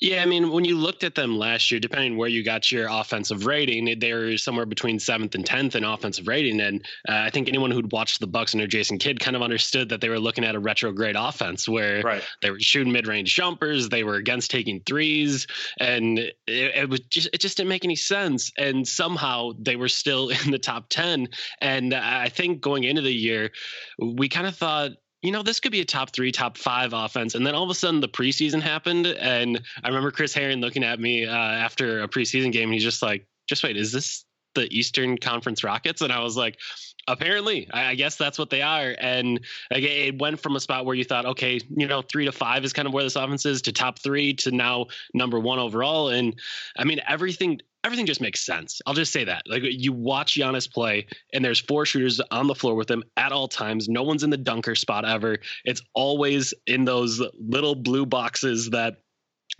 Yeah, 0.02 0.20
I 0.20 0.26
mean, 0.26 0.50
when 0.50 0.64
you 0.64 0.76
looked 0.76 1.04
at 1.04 1.14
them 1.14 1.38
last 1.38 1.70
year, 1.70 1.78
depending 1.78 2.16
where 2.16 2.28
you 2.28 2.42
got 2.42 2.72
your 2.72 2.88
offensive 2.90 3.46
rating, 3.46 4.00
they 4.00 4.12
were 4.12 4.36
somewhere 4.36 4.66
between 4.66 4.98
seventh 4.98 5.36
and 5.36 5.46
tenth 5.46 5.76
in 5.76 5.84
offensive 5.84 6.26
rating. 6.26 6.60
And 6.60 6.84
uh, 7.08 7.18
I 7.18 7.30
think 7.30 7.46
anyone 7.46 7.70
who'd 7.70 7.92
watched 7.92 8.18
the 8.18 8.26
Bucks 8.26 8.52
under 8.52 8.66
Jason 8.66 8.98
Kidd 8.98 9.20
kind 9.20 9.36
of 9.36 9.42
understood 9.42 9.88
that 9.90 10.00
they 10.00 10.08
were 10.08 10.18
looking 10.18 10.42
at 10.42 10.56
a 10.56 10.58
retrograde 10.58 11.14
offense 11.16 11.68
where 11.68 12.02
right. 12.02 12.24
they 12.42 12.50
were 12.50 12.58
shooting 12.58 12.92
mid-range 12.92 13.32
jumpers, 13.32 13.90
they 13.90 14.02
were 14.02 14.16
against 14.16 14.50
taking 14.50 14.80
threes, 14.80 15.46
and 15.78 16.18
it, 16.18 16.34
it 16.48 16.88
was 16.90 16.98
just 17.02 17.28
it 17.32 17.40
just 17.40 17.58
didn't 17.58 17.68
make 17.68 17.84
any 17.84 17.94
sense. 17.94 18.50
And 18.58 18.88
somehow 18.88 19.52
they 19.56 19.76
were 19.76 19.88
still 19.88 20.30
in 20.44 20.50
the 20.50 20.58
top 20.58 20.86
ten. 20.88 21.28
And 21.60 21.94
I 21.94 22.28
think 22.28 22.60
going 22.60 22.82
into 22.82 23.02
the 23.02 23.14
year, 23.14 23.52
we 24.00 24.28
kind 24.28 24.48
of 24.48 24.56
thought 24.56 24.90
you 25.22 25.30
know, 25.30 25.42
this 25.42 25.60
could 25.60 25.72
be 25.72 25.80
a 25.80 25.84
top 25.84 26.10
three, 26.10 26.32
top 26.32 26.58
five 26.58 26.92
offense. 26.92 27.34
And 27.34 27.46
then 27.46 27.54
all 27.54 27.62
of 27.62 27.70
a 27.70 27.74
sudden 27.74 28.00
the 28.00 28.08
preseason 28.08 28.60
happened. 28.60 29.06
And 29.06 29.60
I 29.82 29.88
remember 29.88 30.10
Chris 30.10 30.34
Herring 30.34 30.60
looking 30.60 30.82
at 30.82 30.98
me 31.00 31.26
uh, 31.26 31.32
after 31.32 32.02
a 32.02 32.08
preseason 32.08 32.52
game. 32.52 32.64
And 32.64 32.74
he's 32.74 32.82
just 32.82 33.02
like, 33.02 33.26
just 33.48 33.62
wait, 33.62 33.76
is 33.76 33.92
this 33.92 34.24
the 34.54 34.66
Eastern 34.76 35.16
Conference 35.16 35.62
Rockets? 35.62 36.02
And 36.02 36.12
I 36.12 36.20
was 36.20 36.36
like, 36.36 36.58
apparently, 37.06 37.68
I 37.72 37.94
guess 37.94 38.16
that's 38.16 38.38
what 38.38 38.50
they 38.50 38.62
are. 38.62 38.96
And 38.98 39.40
it 39.70 40.20
went 40.20 40.40
from 40.40 40.56
a 40.56 40.60
spot 40.60 40.86
where 40.86 40.96
you 40.96 41.04
thought, 41.04 41.24
okay, 41.24 41.60
you 41.70 41.86
know, 41.86 42.02
three 42.02 42.24
to 42.24 42.32
five 42.32 42.64
is 42.64 42.72
kind 42.72 42.88
of 42.88 42.92
where 42.92 43.04
this 43.04 43.16
offense 43.16 43.46
is 43.46 43.62
to 43.62 43.72
top 43.72 44.00
three 44.00 44.34
to 44.34 44.50
now 44.50 44.86
number 45.14 45.38
one 45.38 45.60
overall. 45.60 46.08
And 46.08 46.34
I 46.76 46.84
mean, 46.84 47.00
everything 47.08 47.60
everything 47.84 48.06
just 48.06 48.20
makes 48.20 48.44
sense. 48.44 48.80
I'll 48.86 48.94
just 48.94 49.12
say 49.12 49.24
that. 49.24 49.42
Like 49.46 49.62
you 49.64 49.92
watch 49.92 50.34
Giannis 50.34 50.70
play, 50.70 51.06
and 51.32 51.44
there's 51.44 51.60
four 51.60 51.84
shooters 51.84 52.20
on 52.30 52.46
the 52.46 52.54
floor 52.54 52.74
with 52.74 52.90
him 52.90 53.02
at 53.16 53.32
all 53.32 53.48
times. 53.48 53.88
No 53.88 54.02
one's 54.02 54.22
in 54.22 54.30
the 54.30 54.36
dunker 54.36 54.74
spot 54.74 55.04
ever. 55.04 55.38
It's 55.64 55.82
always 55.94 56.54
in 56.66 56.84
those 56.84 57.22
little 57.38 57.74
blue 57.74 58.06
boxes 58.06 58.70
that 58.70 58.98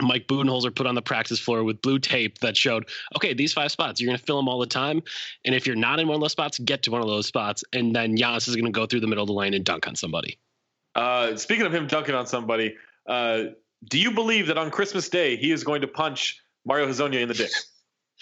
Mike 0.01 0.27
Budenholzer 0.27 0.75
put 0.75 0.87
on 0.87 0.95
the 0.95 1.03
practice 1.03 1.39
floor 1.39 1.65
with 1.65 1.83
blue 1.83 1.99
tape 1.99 2.39
that 2.39 2.57
showed, 2.57 2.89
okay, 3.17 3.35
these 3.35 3.53
five 3.53 3.71
spots, 3.71 4.01
you're 4.01 4.09
going 4.09 4.19
to 4.19 4.25
fill 4.25 4.37
them 4.37 4.49
all 4.49 4.59
the 4.59 4.67
time. 4.67 5.03
And 5.45 5.55
if 5.55 5.67
you're 5.67 5.77
not 5.77 6.01
in 6.01 6.09
one 6.09 6.15
of 6.15 6.21
those 6.21 6.33
spots, 6.33 6.59
get 6.59 6.83
to 6.85 6.91
one 6.91 7.03
of 7.03 7.09
those 7.09 7.27
spots. 7.27 7.63
And 7.73 7.95
then 7.95 8.17
Giannis 8.17 8.49
is 8.49 8.57
going 8.57 8.67
to 8.67 8.73
go 8.73 8.87
through 8.87 9.01
the 9.01 9.07
middle 9.07 9.23
of 9.23 9.29
the 9.29 9.35
lane 9.35 9.55
and 9.55 9.65
dunk 9.65 9.87
on 9.87 9.95
somebody. 9.95 10.39
Uh, 10.95 11.37
speaking 11.37 11.67
of 11.67 11.75
him 11.75 11.87
dunking 11.87 12.15
on 12.15 12.27
somebody, 12.27 12.77
uh, 13.07 13.45
do 13.89 13.99
you 13.99 14.13
believe 14.13 14.47
that 14.47 14.59
on 14.59 14.71
Christmas 14.71 15.09
Day 15.09 15.37
he 15.37 15.53
is 15.53 15.65
going 15.65 15.81
to 15.81 15.89
punch 15.89 16.41
Mario 16.65 16.87
Hezonja 16.87 17.21
in 17.21 17.29
the 17.29 17.35
dick? 17.35 17.51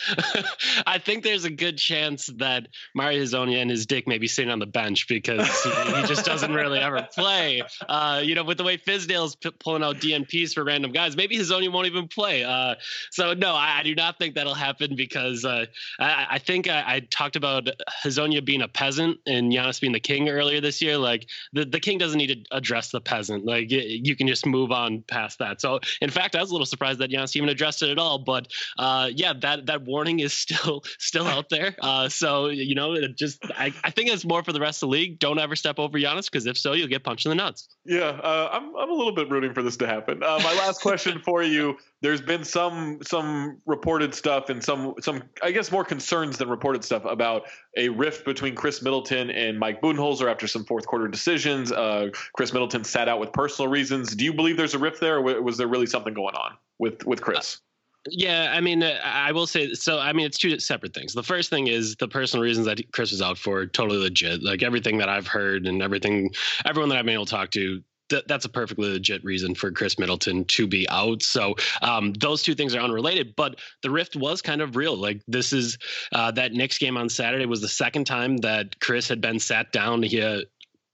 I 0.87 0.99
think 0.99 1.23
there's 1.23 1.45
a 1.45 1.51
good 1.51 1.79
chance 1.79 2.27
that 2.39 2.69
Mario 2.95 3.23
Hezonja 3.23 3.61
and 3.61 3.71
his 3.71 3.87
dick 3.87 4.07
may 4.07 4.19
be 4.19 4.27
sitting 4.27 4.51
on 4.51 4.59
the 4.59 4.67
bench 4.67 5.09
because 5.09 5.49
he, 5.63 5.71
he 5.71 6.03
just 6.07 6.25
doesn't 6.25 6.53
really 6.53 6.79
ever 6.79 7.07
play. 7.15 7.63
Uh, 7.89 8.21
you 8.25 8.35
know, 8.35 8.45
with 8.45 8.59
the 8.59 8.65
way 8.65 8.77
Fizdale's 8.77 9.37
p- 9.37 9.51
pulling 9.59 9.83
out 9.83 9.97
DNPs 9.97 10.55
for 10.55 10.65
random 10.65 10.93
guys, 10.93 11.17
maybe 11.17 11.37
Hezonja 11.37 11.73
won't 11.73 11.87
even 11.87 12.09
play. 12.09 12.45
Uh, 12.45 12.75
so 13.11 13.35
no, 13.35 13.55
I, 13.55 13.81
I, 13.81 13.83
do 13.83 13.95
not 13.95 14.19
think 14.19 14.35
that'll 14.35 14.55
happen 14.55 14.97
because 14.97 15.45
uh, 15.45 15.67
I, 15.99 16.27
I, 16.31 16.39
think 16.39 16.69
I, 16.69 16.85
I, 16.87 17.01
talked 17.11 17.37
about 17.37 17.69
Hezonja 18.05 18.45
being 18.45 18.63
a 18.63 18.69
peasant 18.69 19.19
and 19.27 19.53
Giannis 19.53 19.81
being 19.81 19.93
the 19.93 20.01
king 20.01 20.29
earlier 20.29 20.61
this 20.61 20.81
year. 20.81 20.97
Like 20.97 21.27
the, 21.53 21.65
the 21.65 21.81
king 21.81 21.99
doesn't 21.99 22.19
need 22.19 22.47
to 22.47 22.57
address 22.57 22.91
the 22.91 23.01
peasant. 23.01 23.45
Like 23.45 23.67
you 23.71 24.17
can 24.17 24.29
just 24.29 24.47
move 24.47 24.73
on 24.73 25.03
past 25.03 25.39
that. 25.39 25.61
So 25.61 25.81
in 26.01 26.11
fact, 26.11 26.35
I 26.35 26.41
was 26.41 26.51
a 26.51 26.53
little 26.53 26.67
surprised 26.67 26.99
that 27.01 27.11
Giannis 27.11 27.37
even 27.37 27.49
addressed 27.49 27.83
it 27.83 27.91
at 27.91 27.99
all. 27.99 28.19
But 28.19 28.49
uh, 28.79 29.11
yeah, 29.15 29.33
that 29.41 29.67
that 29.67 29.85
warning 29.91 30.21
is 30.21 30.33
still 30.33 30.83
still 30.99 31.27
out 31.27 31.49
there. 31.51 31.75
Uh, 31.81 32.09
so 32.09 32.49
you 32.49 32.75
know, 32.75 32.97
just 33.09 33.45
I, 33.57 33.73
I 33.85 33.91
think 33.91 34.11
it's 34.11 34.25
more 34.25 34.43
for 34.43 34.53
the 34.53 34.61
rest 34.61 34.83
of 34.83 34.89
the 34.89 34.93
league. 34.93 35.19
Don't 35.19 35.39
ever 35.39 35.57
step 35.57 35.79
over 35.79 35.99
Giannis 35.99 36.31
because 36.31 36.47
if 36.47 36.57
so, 36.57 36.73
you'll 36.73 36.89
get 36.89 37.05
punched 37.05 37.27
in 37.27 37.31
the 37.31 37.37
nuts. 37.37 37.69
Yeah, 37.85 38.21
uh, 38.23 38.51
I'm 38.53 38.75
I'm 38.77 38.91
a 38.91 38.95
little 38.95 39.15
bit 39.15 39.31
rooting 39.31 39.55
for 39.55 39.63
this 39.63 39.77
to 39.79 39.87
happen. 39.87 40.23
Uh, 40.23 40.39
my 40.43 40.55
last 40.55 40.81
question 40.81 41.21
for 41.25 41.43
you: 41.43 41.77
There's 42.03 42.21
been 42.21 42.45
some 42.45 42.99
some 43.03 43.59
reported 43.67 44.15
stuff 44.15 44.49
and 44.49 44.63
some 44.63 44.95
some 45.01 45.23
I 45.43 45.51
guess 45.51 45.73
more 45.73 45.85
concerns 45.85 46.39
than 46.39 46.49
reported 46.49 46.85
stuff 46.85 47.05
about 47.05 47.43
a 47.77 47.89
rift 47.89 48.25
between 48.25 48.55
Khris 48.55 48.83
Middleton 48.83 49.31
and 49.31 49.59
Mike 49.59 49.81
Budenholzer 49.81 50.31
after 50.31 50.47
some 50.47 50.65
fourth 50.65 50.87
quarter 50.87 51.09
decisions. 51.09 51.73
Uh, 51.73 52.09
Khris 52.37 52.53
Middleton 52.53 52.85
sat 52.85 53.09
out 53.09 53.21
with 53.21 53.33
personal 53.33 53.71
reasons. 53.71 54.15
Do 54.15 54.25
you 54.25 54.33
believe 54.33 54.57
there's 54.57 54.75
a 54.75 54.79
rift 54.79 55.01
there, 55.01 55.19
or 55.19 55.43
was 55.43 55.57
there 55.57 55.69
really 55.69 55.87
something 55.87 56.15
going 56.15 56.35
on 56.35 56.53
with 56.79 57.05
with 57.07 57.21
Khris? 57.21 57.61
Yeah, 58.09 58.51
I 58.55 58.61
mean, 58.61 58.83
uh, 58.83 58.99
I 59.05 59.33
will 59.33 59.47
say 59.47 59.75
so. 59.75 59.99
I 59.99 60.13
mean, 60.15 60.25
it's 60.25 60.39
two 60.39 60.59
separate 60.59 60.95
things. 60.95 61.13
The 61.13 61.23
first 61.23 61.51
thing 61.51 61.67
is 61.67 61.97
the 61.97 62.09
personal 62.09 62.43
reasons 62.43 62.67
that 62.67 62.81
Khris 62.93 63.11
was 63.11 63.21
out 63.21 63.37
for, 63.37 63.67
totally 63.67 63.99
legit. 63.99 64.43
Like 64.43 64.63
everything 64.63 64.99
that 64.99 65.11
I've 65.11 65.27
heard 65.27 65.67
and 65.67 65.83
everything, 65.83 66.31
everyone 66.65 66.89
that 66.89 66.99
I've 66.99 67.05
been 67.05 67.15
able 67.15 67.27
to 67.27 67.31
talk 67.31 67.51
to, 67.51 67.83
th- 68.09 68.25
that's 68.27 68.47
a 68.47 68.49
perfectly 68.49 68.89
legit 68.89 69.23
reason 69.23 69.55
for 69.55 69.71
Khris 69.71 69.99
Middleton 69.99 70.47
to 70.47 70.67
be 70.67 70.89
out. 70.89 71.23
So 71.23 71.55
um, 71.83 72.15
those 72.15 72.43
two 72.43 72.55
things 72.55 72.75
are 72.75 72.81
unrelated, 72.81 73.35
but 73.37 73.61
the 73.83 73.91
rift 73.91 74.17
was 74.17 74.41
kind 74.41 74.63
of 74.63 74.77
real. 74.77 74.97
Like 74.97 75.21
this 75.29 75.53
is 75.53 75.77
uh, 76.13 76.31
that 76.33 76.53
Knicks 76.53 76.79
game 76.79 76.97
on 76.97 77.11
Saturday 77.11 77.45
was 77.45 77.61
the 77.61 77.69
second 77.69 78.07
time 78.07 78.39
that 78.39 78.81
Khris 78.81 79.09
had 79.09 79.21
been 79.21 79.39
sat 79.39 79.73
down. 79.73 80.03
He 80.03 80.23
uh, 80.23 80.41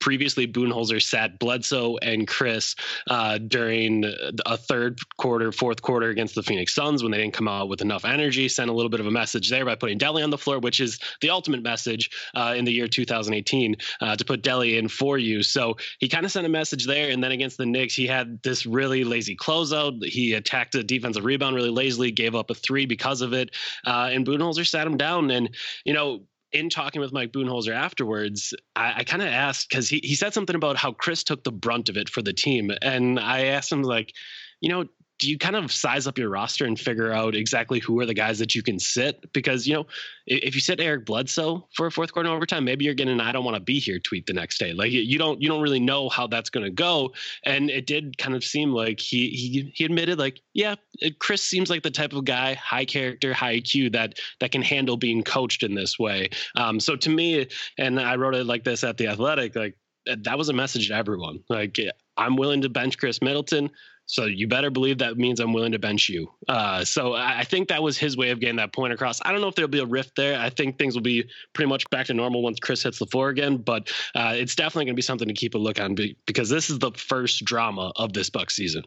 previously 0.00 0.46
Budenholzer 0.46 1.02
sat 1.02 1.38
Bledsoe 1.38 1.96
and 1.98 2.26
Khris 2.26 2.74
uh, 3.08 3.38
during 3.38 4.04
a 4.44 4.56
third 4.56 4.98
quarter, 5.18 5.52
fourth 5.52 5.82
quarter 5.82 6.10
against 6.10 6.34
the 6.34 6.42
Phoenix 6.42 6.74
Suns 6.74 7.02
when 7.02 7.12
they 7.12 7.18
didn't 7.18 7.34
come 7.34 7.48
out 7.48 7.68
with 7.68 7.80
enough 7.80 8.04
energy. 8.04 8.48
Sent 8.48 8.70
a 8.70 8.72
little 8.72 8.90
bit 8.90 9.00
of 9.00 9.06
a 9.06 9.10
message 9.10 9.50
there 9.50 9.64
by 9.64 9.74
putting 9.74 9.98
Delly 9.98 10.22
on 10.22 10.30
the 10.30 10.38
floor, 10.38 10.58
which 10.58 10.80
is 10.80 10.98
the 11.20 11.30
ultimate 11.30 11.62
message 11.62 12.10
uh, 12.34 12.54
in 12.56 12.64
the 12.64 12.72
year 12.72 12.86
2018 12.86 13.76
uh, 14.00 14.16
to 14.16 14.24
put 14.24 14.42
Delly 14.42 14.78
in 14.78 14.88
for 14.88 15.18
you. 15.18 15.42
So 15.42 15.76
he 15.98 16.08
kind 16.08 16.24
of 16.24 16.32
sent 16.32 16.46
a 16.46 16.50
message 16.50 16.86
there. 16.86 17.10
And 17.10 17.22
then 17.22 17.32
against 17.32 17.58
the 17.58 17.66
Knicks, 17.66 17.94
he 17.94 18.06
had 18.06 18.42
this 18.42 18.66
really 18.66 19.04
lazy 19.04 19.36
closeout. 19.36 20.04
He 20.04 20.34
attacked 20.34 20.74
a 20.74 20.82
defensive 20.82 21.24
rebound 21.24 21.56
really 21.56 21.70
lazily, 21.70 22.10
gave 22.10 22.34
up 22.34 22.50
a 22.50 22.54
three 22.54 22.86
because 22.86 23.20
of 23.20 23.32
it. 23.32 23.50
Uh, 23.86 24.10
and 24.12 24.26
Budenholzer 24.26 24.66
sat 24.66 24.86
him 24.86 24.96
down. 24.96 25.30
And, 25.30 25.54
you 25.84 25.92
know, 25.92 26.22
in 26.56 26.70
talking 26.70 27.00
with 27.00 27.12
Mike 27.12 27.32
Budenholzer 27.32 27.74
afterwards, 27.74 28.54
I, 28.74 28.94
I 28.98 29.04
kind 29.04 29.22
of 29.22 29.28
asked 29.28 29.68
because 29.68 29.88
he, 29.88 30.00
he 30.02 30.14
said 30.14 30.34
something 30.34 30.56
about 30.56 30.76
how 30.76 30.92
Khris 30.92 31.22
took 31.22 31.44
the 31.44 31.52
brunt 31.52 31.88
of 31.88 31.96
it 31.96 32.08
for 32.08 32.22
the 32.22 32.32
team. 32.32 32.70
And 32.82 33.20
I 33.20 33.46
asked 33.46 33.70
him, 33.70 33.82
like, 33.82 34.12
you 34.60 34.70
know, 34.70 34.86
do 35.18 35.30
you 35.30 35.38
kind 35.38 35.56
of 35.56 35.72
size 35.72 36.06
up 36.06 36.18
your 36.18 36.28
roster 36.28 36.66
and 36.66 36.78
figure 36.78 37.10
out 37.10 37.34
exactly 37.34 37.80
who 37.80 37.98
are 38.00 38.06
the 38.06 38.14
guys 38.14 38.38
that 38.38 38.54
you 38.54 38.62
can 38.62 38.78
sit? 38.78 39.32
Because, 39.32 39.66
you 39.66 39.74
know, 39.74 39.86
if 40.26 40.54
you 40.54 40.60
sit 40.60 40.78
Eric 40.78 41.06
Bledsoe 41.06 41.66
for 41.74 41.86
a 41.86 41.90
fourth 41.90 42.12
quarter 42.12 42.28
overtime, 42.28 42.64
maybe 42.64 42.84
you're 42.84 42.94
getting 42.94 43.20
I 43.20 43.32
don't 43.32 43.44
want 43.44 43.56
to 43.56 43.62
be 43.62 43.78
here 43.78 43.98
tweet 43.98 44.26
the 44.26 44.34
next 44.34 44.58
day. 44.58 44.72
Like 44.74 44.92
you 44.92 45.18
don't 45.18 45.40
you 45.40 45.48
don't 45.48 45.62
really 45.62 45.80
know 45.80 46.08
how 46.08 46.26
that's 46.26 46.50
going 46.50 46.64
to 46.64 46.70
go. 46.70 47.12
And 47.44 47.70
it 47.70 47.86
did 47.86 48.18
kind 48.18 48.34
of 48.34 48.44
seem 48.44 48.72
like 48.72 49.00
he 49.00 49.30
he 49.30 49.72
he 49.74 49.84
admitted 49.84 50.18
like, 50.18 50.40
yeah, 50.52 50.74
Khris 51.18 51.42
seems 51.42 51.70
like 51.70 51.82
the 51.82 51.90
type 51.90 52.12
of 52.12 52.24
guy, 52.24 52.54
high 52.54 52.84
character, 52.84 53.32
high 53.32 53.60
IQ 53.60 53.92
that 53.92 54.18
that 54.40 54.52
can 54.52 54.62
handle 54.62 54.96
being 54.96 55.22
coached 55.22 55.62
in 55.62 55.74
this 55.74 55.98
way. 55.98 56.28
Um, 56.56 56.78
so 56.78 56.94
to 56.96 57.10
me, 57.10 57.48
and 57.78 57.98
I 57.98 58.16
wrote 58.16 58.34
it 58.34 58.44
like 58.44 58.64
this 58.64 58.84
at 58.84 58.98
the 58.98 59.08
Athletic, 59.08 59.56
like 59.56 59.76
that 60.06 60.38
was 60.38 60.48
a 60.48 60.52
message 60.52 60.88
to 60.88 60.94
everyone. 60.94 61.40
Like 61.48 61.78
I'm 62.16 62.36
willing 62.36 62.62
to 62.62 62.68
bench 62.68 62.98
Khris 62.98 63.20
Middleton. 63.22 63.70
So 64.08 64.24
you 64.26 64.46
better 64.46 64.70
believe 64.70 64.98
that 64.98 65.18
means 65.18 65.40
I'm 65.40 65.52
willing 65.52 65.72
to 65.72 65.80
bench 65.80 66.08
you. 66.08 66.30
Uh, 66.48 66.84
so 66.84 67.14
I 67.14 67.42
think 67.42 67.68
that 67.68 67.82
was 67.82 67.98
his 67.98 68.16
way 68.16 68.30
of 68.30 68.38
getting 68.38 68.56
that 68.56 68.72
point 68.72 68.92
across. 68.92 69.20
I 69.24 69.32
don't 69.32 69.40
know 69.40 69.48
if 69.48 69.56
there'll 69.56 69.68
be 69.68 69.80
a 69.80 69.86
rift 69.86 70.14
there. 70.14 70.38
I 70.38 70.48
think 70.48 70.78
things 70.78 70.94
will 70.94 71.02
be 71.02 71.28
pretty 71.54 71.68
much 71.68 71.88
back 71.90 72.06
to 72.06 72.14
normal 72.14 72.40
once 72.40 72.60
Khris 72.60 72.84
hits 72.84 73.00
the 73.00 73.06
floor 73.06 73.30
again. 73.30 73.56
But 73.56 73.92
uh, 74.14 74.34
it's 74.36 74.54
definitely 74.54 74.84
going 74.84 74.94
to 74.94 74.98
be 74.98 75.02
something 75.02 75.26
to 75.26 75.34
keep 75.34 75.56
a 75.56 75.58
look 75.58 75.80
on 75.80 75.96
because 76.24 76.48
this 76.48 76.70
is 76.70 76.78
the 76.78 76.92
first 76.92 77.44
drama 77.44 77.92
of 77.96 78.12
this 78.12 78.30
Buck 78.30 78.52
season. 78.52 78.84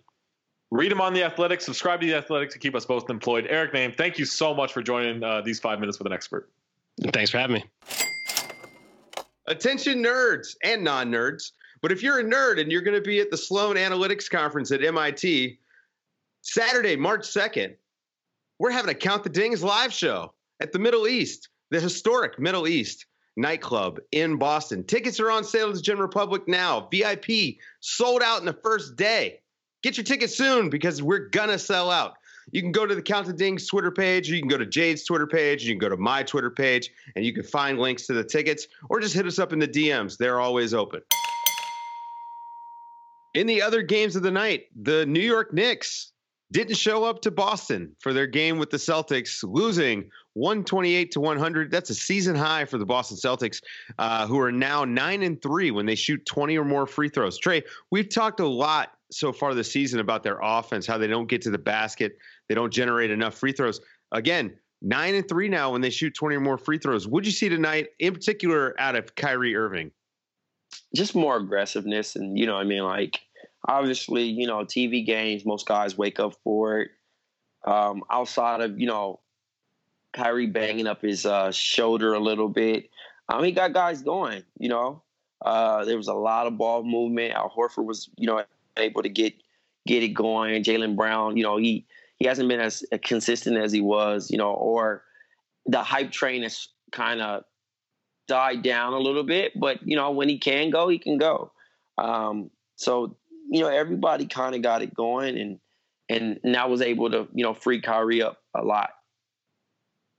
Read 0.72 0.92
them 0.92 1.02
on 1.02 1.14
the 1.14 1.24
Athletic. 1.24 1.62
Subscribe 1.62 2.00
to 2.00 2.08
the 2.08 2.16
Athletic 2.16 2.52
to 2.52 2.60
keep 2.60 2.74
us 2.74 2.86
both 2.86 3.10
employed. 3.10 3.46
Eric 3.50 3.74
Nehm, 3.74 3.98
thank 3.98 4.20
you 4.20 4.26
so 4.26 4.54
much 4.54 4.72
for 4.72 4.82
joining 4.82 5.22
uh, 5.22 5.42
these 5.42 5.60
five 5.60 5.80
minutes 5.80 6.00
with 6.00 6.06
an 6.06 6.14
expert. 6.14 6.50
Thanks 7.12 7.30
for 7.30 7.40
having 7.40 7.56
me. 7.56 7.66
Attention, 9.48 10.04
nerds 10.04 10.56
and 10.64 10.84
non-nerds. 10.84 11.52
But 11.82 11.92
if 11.92 12.04
you're 12.04 12.20
a 12.20 12.24
nerd 12.24 12.60
and 12.60 12.72
you're 12.72 12.82
going 12.82 13.02
to 13.02 13.08
be 13.08 13.20
at 13.20 13.32
the 13.32 13.38
Sloan 13.38 13.76
Analytics 13.76 14.30
Conference 14.30 14.72
at 14.72 14.84
MIT 14.84 15.60
Saturday, 16.42 16.96
March 16.96 17.22
2nd, 17.22 17.76
we're 18.60 18.72
having 18.72 18.92
a 18.92 18.96
Count 18.96 19.24
the 19.24 19.30
Dings 19.30 19.64
live 19.64 19.94
show 19.94 20.34
at 20.60 20.72
the 20.72 20.80
Middle 20.80 21.08
East, 21.08 21.50
the 21.72 21.80
historic 21.80 22.38
Middle 22.40 22.68
East 22.68 23.06
nightclub 23.38 24.00
in 24.12 24.38
Boston. 24.38 24.84
Tickets 24.84 25.20
are 25.20 25.32
on 25.32 25.44
sale 25.44 25.70
at 25.70 25.76
the 25.76 25.82
General 25.82 26.08
Republic 26.08 26.48
now. 26.48 26.90
VIP 26.92 27.58
sold 27.80 28.22
out 28.22 28.40
in 28.40 28.46
the 28.46 28.58
first 28.62 28.98
day. 28.98 29.40
Get 29.82 29.96
your 29.96 30.04
tickets 30.04 30.36
soon 30.36 30.70
because 30.70 31.02
we're 31.02 31.30
going 31.30 31.48
to 31.48 31.60
sell 31.60 31.90
out. 31.90 32.16
You 32.52 32.62
can 32.62 32.72
go 32.72 32.86
to 32.86 32.96
the 32.96 33.02
Count 33.02 33.28
the 33.28 33.34
Dings 33.34 33.68
Twitter 33.68 33.92
page, 33.92 34.28
you 34.30 34.40
can 34.40 34.50
go 34.50 34.58
to 34.58 34.66
Jade's 34.66 35.06
Twitter 35.06 35.28
page, 35.28 35.64
you 35.64 35.72
can 35.72 35.80
go 35.80 35.88
to 35.88 35.98
my 35.98 36.24
Twitter 36.24 36.50
page, 36.50 36.92
and 37.16 37.24
you 37.24 37.32
can 37.32 37.44
find 37.44 37.80
links 37.80 38.08
to 38.08 38.14
the 38.14 38.24
tickets 38.24 38.68
or 38.90 39.00
just 39.00 39.14
hit 39.14 39.28
us 39.28 39.40
up 39.40 39.54
in 39.54 39.60
the 39.60 39.68
DMs. 39.68 40.18
They're 40.18 40.40
always 40.40 40.74
open. 40.74 41.02
In 43.36 43.46
the 43.48 43.62
other 43.62 43.82
games 43.82 44.16
of 44.16 44.24
the 44.24 44.32
night, 44.32 44.66
the 44.82 45.06
New 45.06 45.20
York 45.20 45.54
Knicks 45.54 46.12
didn't 46.52 46.76
show 46.76 47.04
up 47.04 47.22
to 47.22 47.32
Boston 47.32 47.96
for 48.00 48.12
their 48.12 48.26
game 48.26 48.58
with 48.58 48.72
the 48.72 48.78
Celtics, 48.78 49.44
losing 49.44 50.10
128 50.34 51.12
to 51.12 51.20
100. 51.20 51.70
That's 51.70 51.92
a 51.92 51.96
season 51.96 52.36
high 52.36 52.66
for 52.66 52.80
the 52.80 52.86
Boston 52.86 53.18
Celtics, 53.18 53.62
uh, 54.00 54.26
who 54.26 54.40
are 54.40 54.52
now 54.52 54.84
nine 54.84 55.22
and 55.22 55.40
three 55.42 55.70
when 55.70 55.86
they 55.86 55.94
shoot 55.94 56.26
20 56.26 56.58
or 56.58 56.66
more 56.66 56.88
free 56.88 57.10
throws. 57.10 57.38
Trey, 57.38 57.62
we've 57.92 58.10
talked 58.10 58.40
a 58.40 58.48
lot 58.48 58.94
so 59.12 59.32
far 59.32 59.54
this 59.54 59.72
season 59.72 60.00
about 60.00 60.24
their 60.24 60.40
offense, 60.42 60.88
how 60.88 60.98
they 60.98 61.08
don't 61.08 61.28
get 61.28 61.44
to 61.44 61.52
the 61.52 61.58
basket, 61.60 62.18
they 62.48 62.56
don't 62.56 62.74
generate 62.74 63.12
enough 63.12 63.36
free 63.36 63.52
throws. 63.52 63.80
Again, 64.12 64.58
nine 64.82 65.14
and 65.14 65.28
three 65.28 65.50
now 65.50 65.72
when 65.72 65.82
they 65.82 65.92
shoot 65.92 66.16
20 66.16 66.36
or 66.36 66.40
more 66.40 66.58
free 66.58 66.80
throws. 66.80 67.08
Would 67.08 67.28
you 67.28 67.32
see 67.32 67.50
tonight, 67.50 67.90
in 68.00 68.14
particular, 68.14 68.76
out 68.80 68.96
of 68.96 69.14
Kyrie 69.14 69.56
Irving? 69.56 69.92
Just 70.96 71.16
more 71.16 71.38
aggressiveness 71.38 72.16
and 72.16 72.38
you 72.38 72.46
know 72.46 72.56
I 72.56 72.64
mean 72.64 72.84
like 72.84 73.20
obviously 73.68 74.24
you 74.24 74.48
know 74.48 74.60
TV 74.60 75.06
games 75.06 75.46
most 75.46 75.68
guys 75.68 75.98
wake 75.98 76.20
up 76.20 76.36
for 76.44 76.82
it. 76.82 76.92
Um, 77.66 78.04
outside 78.10 78.62
of 78.62 78.80
you 78.80 78.88
know 78.88 79.20
Kyrie 80.14 80.48
banging 80.48 80.88
up 80.88 81.02
his 81.02 81.26
uh, 81.26 81.52
shoulder 81.52 82.14
a 82.14 82.20
little 82.20 82.50
bit 82.50 82.90
um, 83.28 83.44
he 83.44 83.52
got 83.52 83.74
guys 83.74 84.02
going 84.02 84.44
you 84.58 84.70
know? 84.70 85.04
Uh, 85.42 85.86
there 85.86 85.96
was 85.96 86.10
a 86.10 86.14
lot 86.14 86.48
of 86.48 86.58
ball 86.58 86.84
movement. 86.84 87.34
Al 87.34 87.50
Horford 87.50 87.86
was 87.86 88.10
you 88.18 88.28
know 88.28 88.44
able 88.78 89.04
to 89.04 89.10
get 89.10 89.34
get 89.88 90.04
it 90.04 90.10
going. 90.10 90.64
Jaylen 90.64 90.96
Brown 90.96 91.38
you 91.38 91.44
know 91.44 91.58
he 91.58 91.86
he 92.18 92.26
hasn't 92.26 92.50
been 92.50 92.60
as 92.60 92.84
consistent 93.04 93.58
as 93.58 93.72
he 93.72 93.82
was 93.82 94.30
you 94.30 94.38
know 94.38 94.52
or 94.52 95.04
the 95.66 95.82
hype 95.82 96.12
train 96.12 96.44
is 96.44 96.70
kind 96.92 97.22
of 97.22 97.44
died 98.30 98.62
down 98.62 98.94
a 98.94 99.00
little 99.00 99.24
bit, 99.24 99.52
but 99.60 99.86
you 99.86 99.98
know, 99.98 100.12
when 100.12 100.30
he 100.30 100.38
can 100.38 100.70
go, 100.70 100.88
he 100.88 101.00
can 101.00 101.18
go. 101.18 101.52
Um, 101.98 102.50
so, 102.78 103.18
you 103.52 103.60
know, 103.60 103.68
everybody 103.68 104.28
kind 104.28 104.56
of 104.56 104.62
got 104.62 104.82
it 104.82 104.94
going 104.94 105.38
and 105.38 105.60
and 106.08 106.40
now 106.44 106.70
was 106.70 106.82
able 106.82 107.12
to, 107.12 107.28
you 107.34 107.44
know, 107.44 107.54
free 107.54 107.82
Kyrie 107.82 108.22
up 108.22 108.38
a 108.56 108.64
lot. 108.64 108.92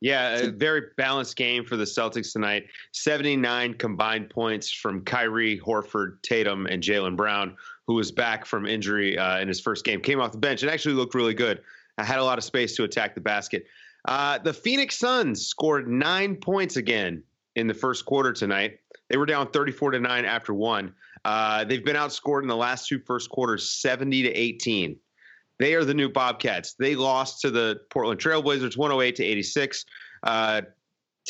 Yeah, 0.01 0.38
a 0.38 0.51
very 0.51 0.83
balanced 0.96 1.37
game 1.37 1.64
for 1.64 1.77
the 1.77 1.85
Celtics 1.85 2.33
tonight. 2.33 2.64
79 2.92 3.75
combined 3.75 4.31
points 4.31 4.70
from 4.70 5.05
Kyrie, 5.05 5.61
Horford, 5.61 6.23
Tatum, 6.23 6.66
and 6.66 6.83
Jaylen 6.83 7.16
Brown, 7.16 7.57
who 7.87 7.94
was 7.94 8.11
back 8.11 8.46
from 8.46 8.66
injury 8.66 9.18
uh, 9.18 9.40
in 9.40 9.49
his 9.49 9.61
first 9.61 9.85
game. 9.85 10.01
Came 10.01 10.20
off 10.20 10.33
the 10.33 10.38
bench 10.38 10.62
and 10.62 10.70
actually 10.70 10.94
looked 10.94 11.14
really 11.14 11.35
good. 11.35 11.61
I 11.99 12.05
had 12.05 12.18
a 12.18 12.25
lot 12.25 12.38
of 12.38 12.44
space 12.44 12.77
to 12.77 12.85
attack 12.85 13.14
the 13.14 13.20
basket. 13.20 13.66
Uh, 14.07 14.38
the 14.38 14.55
Phoenix 14.55 14.96
Suns 14.99 15.46
scored 15.46 15.87
nine 15.87 16.37
points 16.37 16.77
again 16.77 17.23
in 17.61 17.66
the 17.66 17.75
first 17.75 18.05
quarter 18.05 18.33
tonight. 18.33 18.81
They 19.09 19.16
were 19.16 19.27
down 19.27 19.51
34 19.51 19.92
to 19.92 20.01
9 20.01 20.25
after 20.25 20.55
one. 20.55 20.94
Uh, 21.25 21.64
they've 21.64 21.85
been 21.85 21.96
outscored 21.96 22.42
in 22.42 22.49
the 22.49 22.57
last 22.57 22.88
two 22.88 22.99
first 22.99 23.29
quarters 23.31 23.70
70 23.70 24.23
to 24.25 24.31
18. 24.31 24.96
They 25.59 25.75
are 25.75 25.85
the 25.85 25.94
new 25.94 26.09
Bobcats. 26.09 26.75
They 26.75 26.94
lost 26.94 27.42
to 27.42 27.51
the 27.51 27.81
Portland 27.90 28.18
Trailblazers 28.18 28.77
108 28.77 29.16
to 29.16 29.25
86. 29.25 29.85
Uh, 30.23 30.62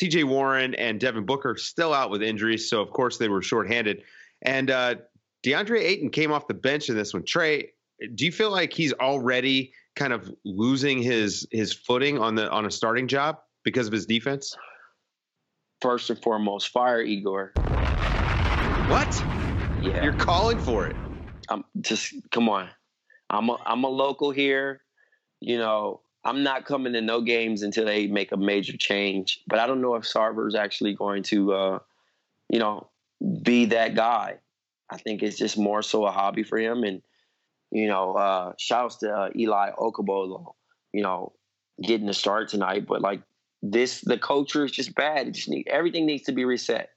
TJ 0.01 0.23
Warren 0.23 0.73
and 0.75 0.99
Devin 0.99 1.25
Booker 1.25 1.57
still 1.57 1.93
out 1.93 2.09
with 2.09 2.23
injuries, 2.23 2.69
so 2.69 2.81
of 2.81 2.91
course 2.91 3.17
they 3.17 3.27
were 3.27 3.41
shorthanded. 3.41 4.03
And 4.41 4.71
uh, 4.71 4.95
DeAndre 5.43 5.81
Ayton 5.81 6.09
came 6.09 6.31
off 6.31 6.47
the 6.47 6.53
bench 6.53 6.89
in 6.89 6.95
this 6.95 7.13
one. 7.13 7.23
Trey, 7.23 7.73
do 8.15 8.25
you 8.25 8.31
feel 8.31 8.51
like 8.51 8.71
he's 8.73 8.93
already 8.93 9.73
kind 9.95 10.13
of 10.13 10.33
losing 10.45 11.01
his 11.01 11.45
his 11.51 11.73
footing 11.73 12.17
on 12.17 12.35
the 12.35 12.49
on 12.49 12.65
a 12.65 12.71
starting 12.71 13.07
job 13.07 13.39
because 13.63 13.87
of 13.87 13.93
his 13.93 14.05
defense? 14.05 14.55
First 15.81 16.09
and 16.09 16.21
foremost, 16.21 16.69
fire 16.69 17.01
Igor. 17.01 17.55
What? 18.85 19.23
Yeah. 19.77 20.03
You're 20.03 20.13
calling 20.13 20.59
for 20.59 20.87
it. 20.87 20.97
I'm 21.49 21.63
just 21.81 22.13
come 22.31 22.49
on. 22.49 22.69
I'm 23.29 23.49
a 23.49 23.57
I'm 23.65 23.83
a 23.83 23.89
local 23.89 24.31
here. 24.31 24.81
You 25.39 25.57
know, 25.57 26.01
I'm 26.23 26.43
not 26.43 26.65
coming 26.65 26.93
to 26.93 27.01
no 27.01 27.21
games 27.21 27.63
until 27.63 27.85
they 27.85 28.07
make 28.07 28.31
a 28.31 28.37
major 28.37 28.77
change. 28.77 29.39
But 29.47 29.59
I 29.59 29.65
don't 29.65 29.81
know 29.81 29.95
if 29.95 30.03
Sarver's 30.03 30.55
actually 30.55 30.93
going 30.93 31.23
to 31.23 31.53
uh, 31.53 31.79
you 32.49 32.59
know, 32.59 32.89
be 33.43 33.65
that 33.65 33.95
guy. 33.95 34.37
I 34.89 34.97
think 34.97 35.23
it's 35.23 35.37
just 35.37 35.57
more 35.57 35.81
so 35.81 36.05
a 36.05 36.11
hobby 36.11 36.43
for 36.43 36.57
him 36.59 36.83
and 36.83 37.01
you 37.71 37.87
know, 37.87 38.13
uh 38.13 38.53
shouts 38.59 38.97
to 38.97 39.09
uh, 39.11 39.29
Elie 39.35 39.71
Okobo, 39.79 40.53
you 40.93 41.01
know, 41.01 41.31
getting 41.81 42.07
the 42.07 42.13
start 42.13 42.49
tonight, 42.49 42.85
but 42.85 43.01
like 43.01 43.21
this 43.61 44.01
the 44.01 44.17
culture 44.17 44.65
is 44.65 44.71
just 44.71 44.95
bad. 44.95 45.27
It 45.27 45.31
just 45.31 45.49
need 45.49 45.67
everything 45.67 46.05
needs 46.05 46.23
to 46.23 46.31
be 46.31 46.45
reset. 46.45 46.89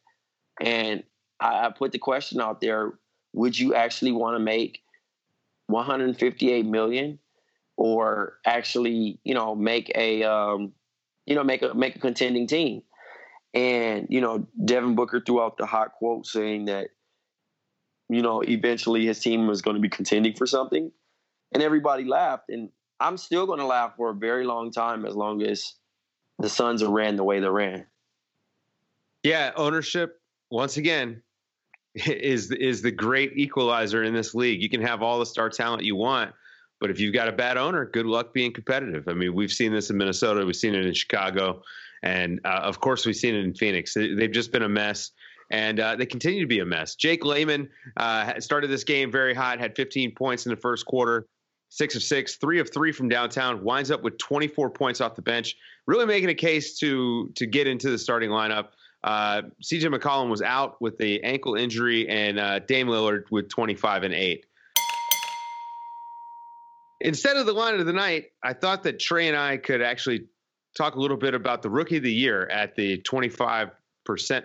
And 0.60 1.02
I, 1.40 1.66
I 1.66 1.70
put 1.70 1.92
the 1.92 1.98
question 1.98 2.40
out 2.40 2.60
there: 2.60 2.98
Would 3.34 3.58
you 3.58 3.74
actually 3.74 4.12
want 4.12 4.36
to 4.36 4.40
make 4.40 4.80
158 5.66 6.64
million, 6.64 7.18
or 7.76 8.34
actually, 8.46 9.20
you 9.24 9.34
know, 9.34 9.54
make 9.54 9.92
a, 9.94 10.22
um, 10.24 10.72
you 11.26 11.34
know, 11.34 11.44
make 11.44 11.62
a 11.62 11.74
make 11.74 11.96
a 11.96 12.00
contending 12.00 12.46
team? 12.46 12.82
And 13.52 14.06
you 14.08 14.20
know, 14.20 14.46
Devin 14.64 14.94
Booker 14.94 15.20
threw 15.20 15.42
out 15.42 15.58
the 15.58 15.66
hot 15.66 15.92
quote 15.92 16.26
saying 16.26 16.64
that, 16.64 16.88
you 18.08 18.22
know, 18.22 18.42
eventually 18.42 19.04
his 19.06 19.20
team 19.20 19.46
was 19.46 19.60
going 19.62 19.76
to 19.76 19.82
be 19.82 19.90
contending 19.90 20.34
for 20.34 20.46
something, 20.46 20.90
and 21.52 21.62
everybody 21.62 22.04
laughed. 22.04 22.48
And 22.48 22.70
I'm 23.00 23.18
still 23.18 23.44
going 23.44 23.58
to 23.58 23.66
laugh 23.66 23.96
for 23.98 24.10
a 24.10 24.14
very 24.14 24.46
long 24.46 24.72
time 24.72 25.04
as 25.04 25.14
long 25.14 25.42
as 25.42 25.74
the 26.38 26.48
Suns 26.48 26.84
ran 26.84 27.16
the 27.16 27.24
way 27.24 27.40
they 27.40 27.48
ran. 27.48 27.86
Yeah, 29.22 29.52
ownership 29.56 30.20
once 30.50 30.76
again 30.76 31.22
is 31.94 32.50
is 32.50 32.82
the 32.82 32.90
great 32.90 33.36
equalizer 33.36 34.02
in 34.02 34.14
this 34.14 34.34
league. 34.34 34.62
You 34.62 34.68
can 34.68 34.82
have 34.82 35.02
all 35.02 35.18
the 35.18 35.26
star 35.26 35.48
talent 35.48 35.84
you 35.84 35.96
want, 35.96 36.32
but 36.80 36.90
if 36.90 37.00
you've 37.00 37.14
got 37.14 37.28
a 37.28 37.32
bad 37.32 37.56
owner, 37.56 37.84
good 37.86 38.06
luck 38.06 38.34
being 38.34 38.52
competitive. 38.52 39.08
I 39.08 39.14
mean, 39.14 39.34
we've 39.34 39.52
seen 39.52 39.72
this 39.72 39.90
in 39.90 39.96
Minnesota, 39.96 40.44
we've 40.44 40.56
seen 40.56 40.74
it 40.74 40.84
in 40.84 40.92
Chicago, 40.92 41.62
and 42.02 42.40
uh, 42.44 42.60
of 42.62 42.80
course, 42.80 43.06
we've 43.06 43.16
seen 43.16 43.34
it 43.34 43.44
in 43.44 43.54
Phoenix. 43.54 43.94
They've 43.94 44.30
just 44.30 44.52
been 44.52 44.62
a 44.62 44.68
mess. 44.68 45.10
And 45.50 45.78
uh, 45.78 45.94
they 45.94 46.06
continue 46.06 46.40
to 46.40 46.46
be 46.46 46.60
a 46.60 46.64
mess. 46.64 46.94
Jake 46.94 47.22
Layman 47.22 47.68
uh, 47.98 48.40
started 48.40 48.68
this 48.68 48.82
game 48.82 49.12
very 49.12 49.34
hot, 49.34 49.60
had 49.60 49.76
15 49.76 50.14
points 50.14 50.46
in 50.46 50.50
the 50.50 50.56
first 50.56 50.86
quarter 50.86 51.26
six 51.74 51.96
of 51.96 52.04
six, 52.04 52.36
three 52.36 52.60
of 52.60 52.72
three 52.72 52.92
from 52.92 53.08
downtown, 53.08 53.64
winds 53.64 53.90
up 53.90 54.04
with 54.04 54.16
24 54.18 54.70
points 54.70 55.00
off 55.00 55.16
the 55.16 55.22
bench, 55.22 55.56
really 55.88 56.06
making 56.06 56.28
a 56.28 56.34
case 56.34 56.78
to 56.78 57.32
to 57.34 57.46
get 57.46 57.66
into 57.66 57.90
the 57.90 57.98
starting 57.98 58.30
lineup. 58.30 58.68
Uh, 59.02 59.42
CJ 59.62 59.92
McCollum 59.92 60.30
was 60.30 60.40
out 60.40 60.80
with 60.80 60.96
the 60.98 61.22
ankle 61.24 61.56
injury, 61.56 62.08
and 62.08 62.38
uh, 62.38 62.60
Dame 62.60 62.86
Lillard 62.86 63.24
with 63.30 63.48
25 63.48 64.04
and 64.04 64.14
eight. 64.14 64.46
Instead 67.00 67.36
of 67.36 67.44
the 67.44 67.52
line 67.52 67.78
of 67.78 67.84
the 67.84 67.92
night, 67.92 68.26
I 68.42 68.52
thought 68.52 68.84
that 68.84 69.00
Trey 69.00 69.26
and 69.26 69.36
I 69.36 69.56
could 69.56 69.82
actually 69.82 70.26
talk 70.76 70.94
a 70.94 71.00
little 71.00 71.16
bit 71.16 71.34
about 71.34 71.60
the 71.60 71.68
rookie 71.68 71.98
of 71.98 72.04
the 72.04 72.12
year 72.12 72.46
at 72.46 72.76
the 72.76 72.98
25% 73.02 73.70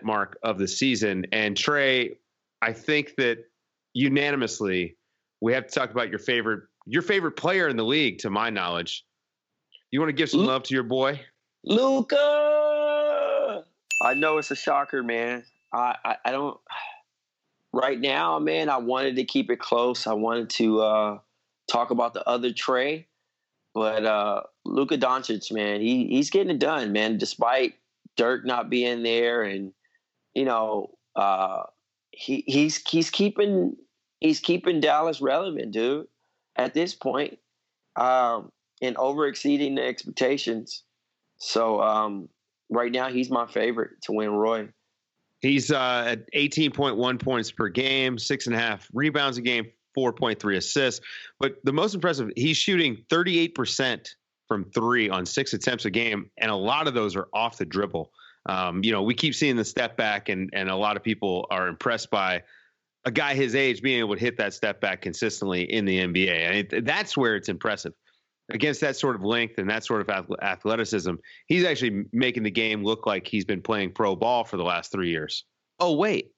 mark 0.04 0.38
of 0.44 0.58
the 0.58 0.68
season. 0.68 1.26
And 1.32 1.56
Trey, 1.56 2.18
I 2.62 2.74
think 2.74 3.16
that 3.16 3.46
unanimously, 3.94 4.98
we 5.42 5.54
have 5.54 5.68
to 5.68 5.72
talk 5.74 5.92
about 5.92 6.10
your 6.10 6.20
favorite 6.20 6.64
your 6.90 7.04
favorite 7.04 7.34
player 7.34 7.68
in 7.68 7.78
the 7.78 7.86
league, 7.86 8.18
to 8.20 8.32
my 8.32 8.50
knowledge. 8.50 9.06
You 9.92 10.00
want 10.00 10.10
to 10.10 10.14
give 10.14 10.30
some 10.30 10.46
love 10.46 10.64
to 10.64 10.74
your 10.74 10.84
boy? 10.84 11.22
Luka. 11.64 13.64
I 14.02 14.14
know 14.16 14.40
it's 14.40 14.50
a 14.50 14.56
shocker, 14.56 15.04
man. 15.04 15.44
I, 15.72 15.96
I, 16.04 16.16
I 16.26 16.32
don't 16.32 16.58
right 17.72 18.00
now, 18.00 18.40
man, 18.40 18.70
I 18.70 18.78
wanted 18.78 19.16
to 19.18 19.24
keep 19.24 19.52
it 19.52 19.60
close. 19.60 20.08
I 20.08 20.14
wanted 20.14 20.50
to 20.52 20.82
uh, 20.82 21.20
talk 21.70 21.92
about 21.92 22.14
the 22.14 22.28
other 22.28 22.52
Trey, 22.52 23.06
but 23.76 24.06
uh, 24.06 24.42
Luka 24.66 24.98
Doncic, 24.98 25.52
man, 25.52 25.82
he 25.82 26.08
he's 26.08 26.32
getting 26.32 26.56
it 26.56 26.60
done, 26.60 26.92
man. 26.92 27.18
Despite 27.18 27.76
Dirk 28.18 28.46
not 28.46 28.70
being 28.70 29.04
there, 29.04 29.44
and 29.44 29.74
you 30.34 30.46
know, 30.46 30.98
uh, 31.16 31.64
he 32.12 32.44
he's 32.48 32.82
he's 32.88 33.10
keeping 33.10 33.76
he's 34.20 34.40
keeping 34.40 34.80
Dallas 34.80 35.22
relevant, 35.22 35.72
dude. 35.72 36.08
At 36.60 36.74
this 36.74 36.94
point, 36.94 37.40
um, 37.96 38.52
and 38.82 38.98
over 38.98 39.28
exceeding 39.28 39.76
the 39.76 39.84
expectations. 39.84 40.84
So 41.38 41.82
um, 41.82 42.28
right 42.70 42.92
now, 42.92 43.08
he's 43.10 43.30
my 43.30 43.48
favorite 43.48 43.92
to 44.04 44.12
win 44.12 44.32
Roy. 44.32 44.68
He's 45.40 45.72
uh, 45.72 46.04
at 46.06 46.32
18.1 46.34 47.24
points 47.24 47.50
per 47.50 47.70
game, 47.70 48.18
six 48.18 48.48
and 48.48 48.56
a 48.56 48.60
half 48.60 48.90
rebounds 48.94 49.38
a 49.38 49.42
game, 49.42 49.68
4.3 49.98 50.58
assists. 50.58 51.06
But 51.40 51.56
the 51.64 51.72
most 51.72 51.96
impressive, 51.96 52.30
he's 52.36 52.58
shooting 52.58 53.06
38% 53.10 54.06
from 54.50 54.66
three 54.66 55.10
on 55.10 55.26
six 55.26 55.54
attempts 55.54 55.86
a 55.86 55.90
game, 55.90 56.30
and 56.38 56.52
a 56.52 56.56
lot 56.56 56.90
of 56.90 56.94
those 56.94 57.16
are 57.16 57.30
off 57.34 57.58
the 57.58 57.66
dribble. 57.66 58.12
Um, 58.48 58.84
you 58.84 58.92
know, 58.92 59.04
we 59.04 59.14
keep 59.14 59.34
seeing 59.34 59.56
the 59.56 59.64
step 59.64 59.96
back, 59.96 60.28
and 60.28 60.50
and 60.52 60.70
a 60.70 60.76
lot 60.76 60.98
of 60.98 61.04
people 61.04 61.48
are 61.52 61.68
impressed 61.68 62.10
by 62.10 62.44
a 63.06 63.12
guy 63.12 63.34
his 63.34 63.56
age 63.56 63.82
being 63.82 64.00
able 64.00 64.16
to 64.16 64.20
hit 64.20 64.38
that 64.38 64.54
step 64.54 64.82
back 64.82 65.02
consistently 65.02 65.62
in 65.72 65.86
the 65.86 66.00
NBA. 66.00 66.30
And 66.30 66.74
it, 66.74 66.86
that's 66.86 67.16
where 67.16 67.36
it's 67.36 67.50
impressive. 67.50 67.94
Against 68.52 68.82
that 68.82 68.96
sort 68.96 69.16
of 69.16 69.24
length 69.24 69.58
and 69.58 69.70
that 69.70 69.86
sort 69.86 70.08
of 70.08 70.36
athleticism, 70.42 71.14
he's 71.48 71.64
actually 71.64 72.06
making 72.12 72.44
the 72.44 72.52
game 72.52 72.84
look 72.84 73.06
like 73.06 73.28
he's 73.28 73.46
been 73.46 73.62
playing 73.62 73.92
pro 73.92 74.16
ball 74.16 74.44
for 74.44 74.58
the 74.58 74.64
last 74.64 74.92
three 74.92 75.12
years. 75.12 75.46
Oh, 75.80 75.96
wait, 75.96 76.32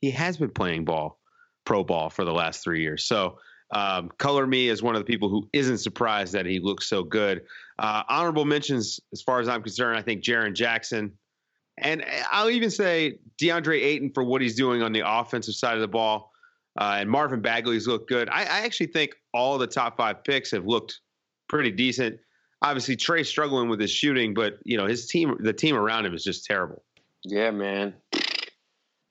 he 0.00 0.10
has 0.12 0.36
been 0.36 0.50
playing 0.50 0.84
ball, 0.84 1.18
pro 1.64 1.82
ball 1.82 2.10
for 2.10 2.24
the 2.24 2.32
last 2.32 2.62
three 2.62 2.80
years. 2.80 3.04
So, 3.04 3.38
um, 3.74 4.10
color 4.18 4.46
me 4.46 4.68
as 4.68 4.82
one 4.82 4.94
of 4.94 5.00
the 5.00 5.06
people 5.06 5.30
who 5.30 5.48
isn't 5.52 5.78
surprised 5.78 6.34
that 6.34 6.44
he 6.44 6.60
looks 6.60 6.86
so 6.88 7.02
good. 7.02 7.42
Uh, 7.78 8.02
honorable 8.08 8.44
mentions, 8.44 9.00
as 9.12 9.22
far 9.22 9.40
as 9.40 9.48
I'm 9.48 9.62
concerned, 9.62 9.98
I 9.98 10.02
think 10.02 10.22
Jaren 10.22 10.54
Jackson, 10.54 11.12
and 11.82 12.04
I'll 12.30 12.50
even 12.50 12.70
say 12.70 13.18
DeAndre 13.38 13.82
Ayton 13.82 14.10
for 14.12 14.24
what 14.24 14.40
he's 14.40 14.54
doing 14.54 14.82
on 14.82 14.92
the 14.92 15.02
offensive 15.04 15.54
side 15.54 15.74
of 15.74 15.80
the 15.80 15.88
ball. 15.88 16.32
Uh, 16.80 16.96
and 17.00 17.10
Marvin 17.10 17.40
Bagley's 17.40 17.86
looked 17.86 18.08
good. 18.08 18.28
I, 18.30 18.42
I, 18.42 18.60
actually 18.60 18.86
think 18.86 19.14
all 19.34 19.58
the 19.58 19.66
top 19.66 19.98
five 19.98 20.24
picks 20.24 20.50
have 20.52 20.66
looked 20.66 21.00
pretty 21.46 21.70
decent. 21.70 22.18
Obviously, 22.62 22.96
Trey's 22.96 23.28
struggling 23.28 23.68
with 23.68 23.78
his 23.78 23.90
shooting, 23.90 24.32
but 24.32 24.58
you 24.64 24.78
know 24.78 24.86
his 24.86 25.06
team, 25.06 25.36
the 25.40 25.52
team 25.52 25.76
around 25.76 26.06
him, 26.06 26.14
is 26.14 26.24
just 26.24 26.46
terrible. 26.46 26.82
Yeah, 27.24 27.50
man. 27.50 27.94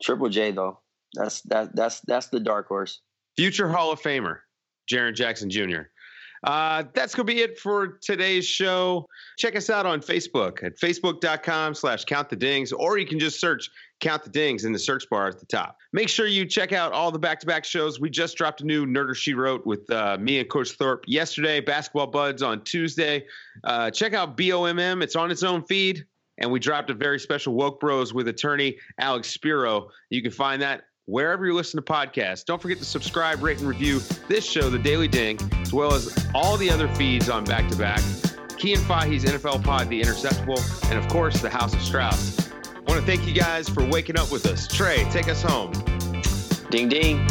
Triple 0.02 0.30
J 0.30 0.52
though. 0.52 0.80
That's 1.14 1.42
that 1.42 1.76
that's 1.76 2.00
that's 2.02 2.28
the 2.28 2.40
dark 2.40 2.68
horse. 2.68 3.02
Future 3.38 3.70
Hall 3.70 3.92
of 3.92 4.02
Famer, 4.02 4.40
Jaren 4.92 5.14
Jackson 5.14 5.50
Jr. 5.50 5.84
Uh, 6.44 6.84
that's 6.94 7.14
going 7.14 7.28
to 7.28 7.34
be 7.34 7.42
it 7.42 7.60
for 7.60 8.00
today's 8.02 8.46
show. 8.46 9.08
Check 9.38 9.56
us 9.56 9.70
out 9.70 9.86
on 9.86 10.02
Facebook 10.02 10.64
at 10.64 10.78
facebook.com 10.80 11.76
slash 11.76 12.06
count 12.06 12.30
the 12.30 12.36
dings, 12.36 12.72
or 12.72 12.98
you 12.98 13.06
can 13.06 13.20
just 13.20 13.40
search 13.40 13.70
count 14.00 14.24
the 14.24 14.30
dings 14.30 14.66
in 14.66 14.72
the 14.72 14.80
search 14.80 15.04
bar 15.10 15.28
at 15.28 15.40
the 15.40 15.46
top. 15.46 15.78
Make 15.94 16.10
sure 16.10 16.26
you 16.26 16.46
check 16.46 16.74
out 16.74 16.92
all 16.92 17.12
the 17.12 17.20
back-to-back 17.20 17.64
shows. 17.64 18.00
We 18.00 18.10
just 18.10 18.36
dropped 18.36 18.62
a 18.62 18.66
new 18.66 18.88
Nerder 18.88 19.16
She 19.16 19.36
Wrote 19.36 19.66
with 19.66 19.88
uh, 19.92 20.18
me 20.20 20.40
and 20.40 20.50
Coach 20.50 20.72
Thorpe 20.72 21.04
yesterday, 21.08 21.60
Basketball 21.60 22.08
Buds 22.08 22.42
on 22.42 22.64
Tuesday. 22.64 23.26
Uh, 23.64 23.92
check 23.92 24.14
out 24.14 24.36
BOMM. 24.36 25.04
It's 25.04 25.16
on 25.16 25.30
its 25.30 25.44
own 25.44 25.64
feed. 25.66 26.06
And 26.40 26.52
we 26.52 26.60
dropped 26.60 26.90
a 26.90 26.96
very 26.96 27.20
special 27.20 27.54
Woke 27.54 27.80
Bros 27.80 28.16
with 28.16 28.28
attorney 28.28 28.78
Alex 29.00 29.28
Spiro. 29.28 29.90
You 30.10 30.24
can 30.24 30.32
find 30.32 30.60
that 30.64 30.86
wherever 31.06 31.46
you 31.46 31.54
listen 31.54 31.84
to 31.84 31.92
podcasts. 31.92 32.46
Don't 32.46 32.62
forget 32.62 32.78
to 32.80 32.86
subscribe, 32.86 33.42
rate, 33.42 33.60
and 33.60 33.68
review 33.68 34.00
this 34.28 34.46
show, 34.46 34.70
The 34.70 34.80
Daily 34.80 35.08
Ding, 35.08 35.40
as 35.62 35.74
well 35.74 35.94
as 35.94 36.28
all 36.34 36.58
the 36.58 36.70
other 36.70 36.88
feeds 36.96 37.30
on 37.30 37.44
Back 37.44 37.70
to 37.70 37.76
Back. 37.76 38.02
Key 38.58 38.74
and 38.74 38.84
Fahey's 38.84 39.26
NFL 39.26 39.64
Pod, 39.64 39.90
The 39.90 40.02
Interceptable, 40.02 40.60
and 40.90 41.00
of 41.00 41.08
course, 41.08 41.42
The 41.42 41.50
House 41.50 41.74
of 41.74 41.82
Strauss. 41.82 42.52
I 42.52 42.80
want 42.92 43.00
to 43.00 43.06
thank 43.06 43.28
you 43.28 43.34
guys 43.34 43.68
for 43.68 43.86
waking 43.86 44.18
up 44.18 44.32
with 44.32 44.46
us. 44.46 44.68
Trey, 44.68 45.04
take 45.12 45.28
us 45.28 45.42
home. 45.42 45.72
Ding, 46.70 46.88
ding. 46.88 47.28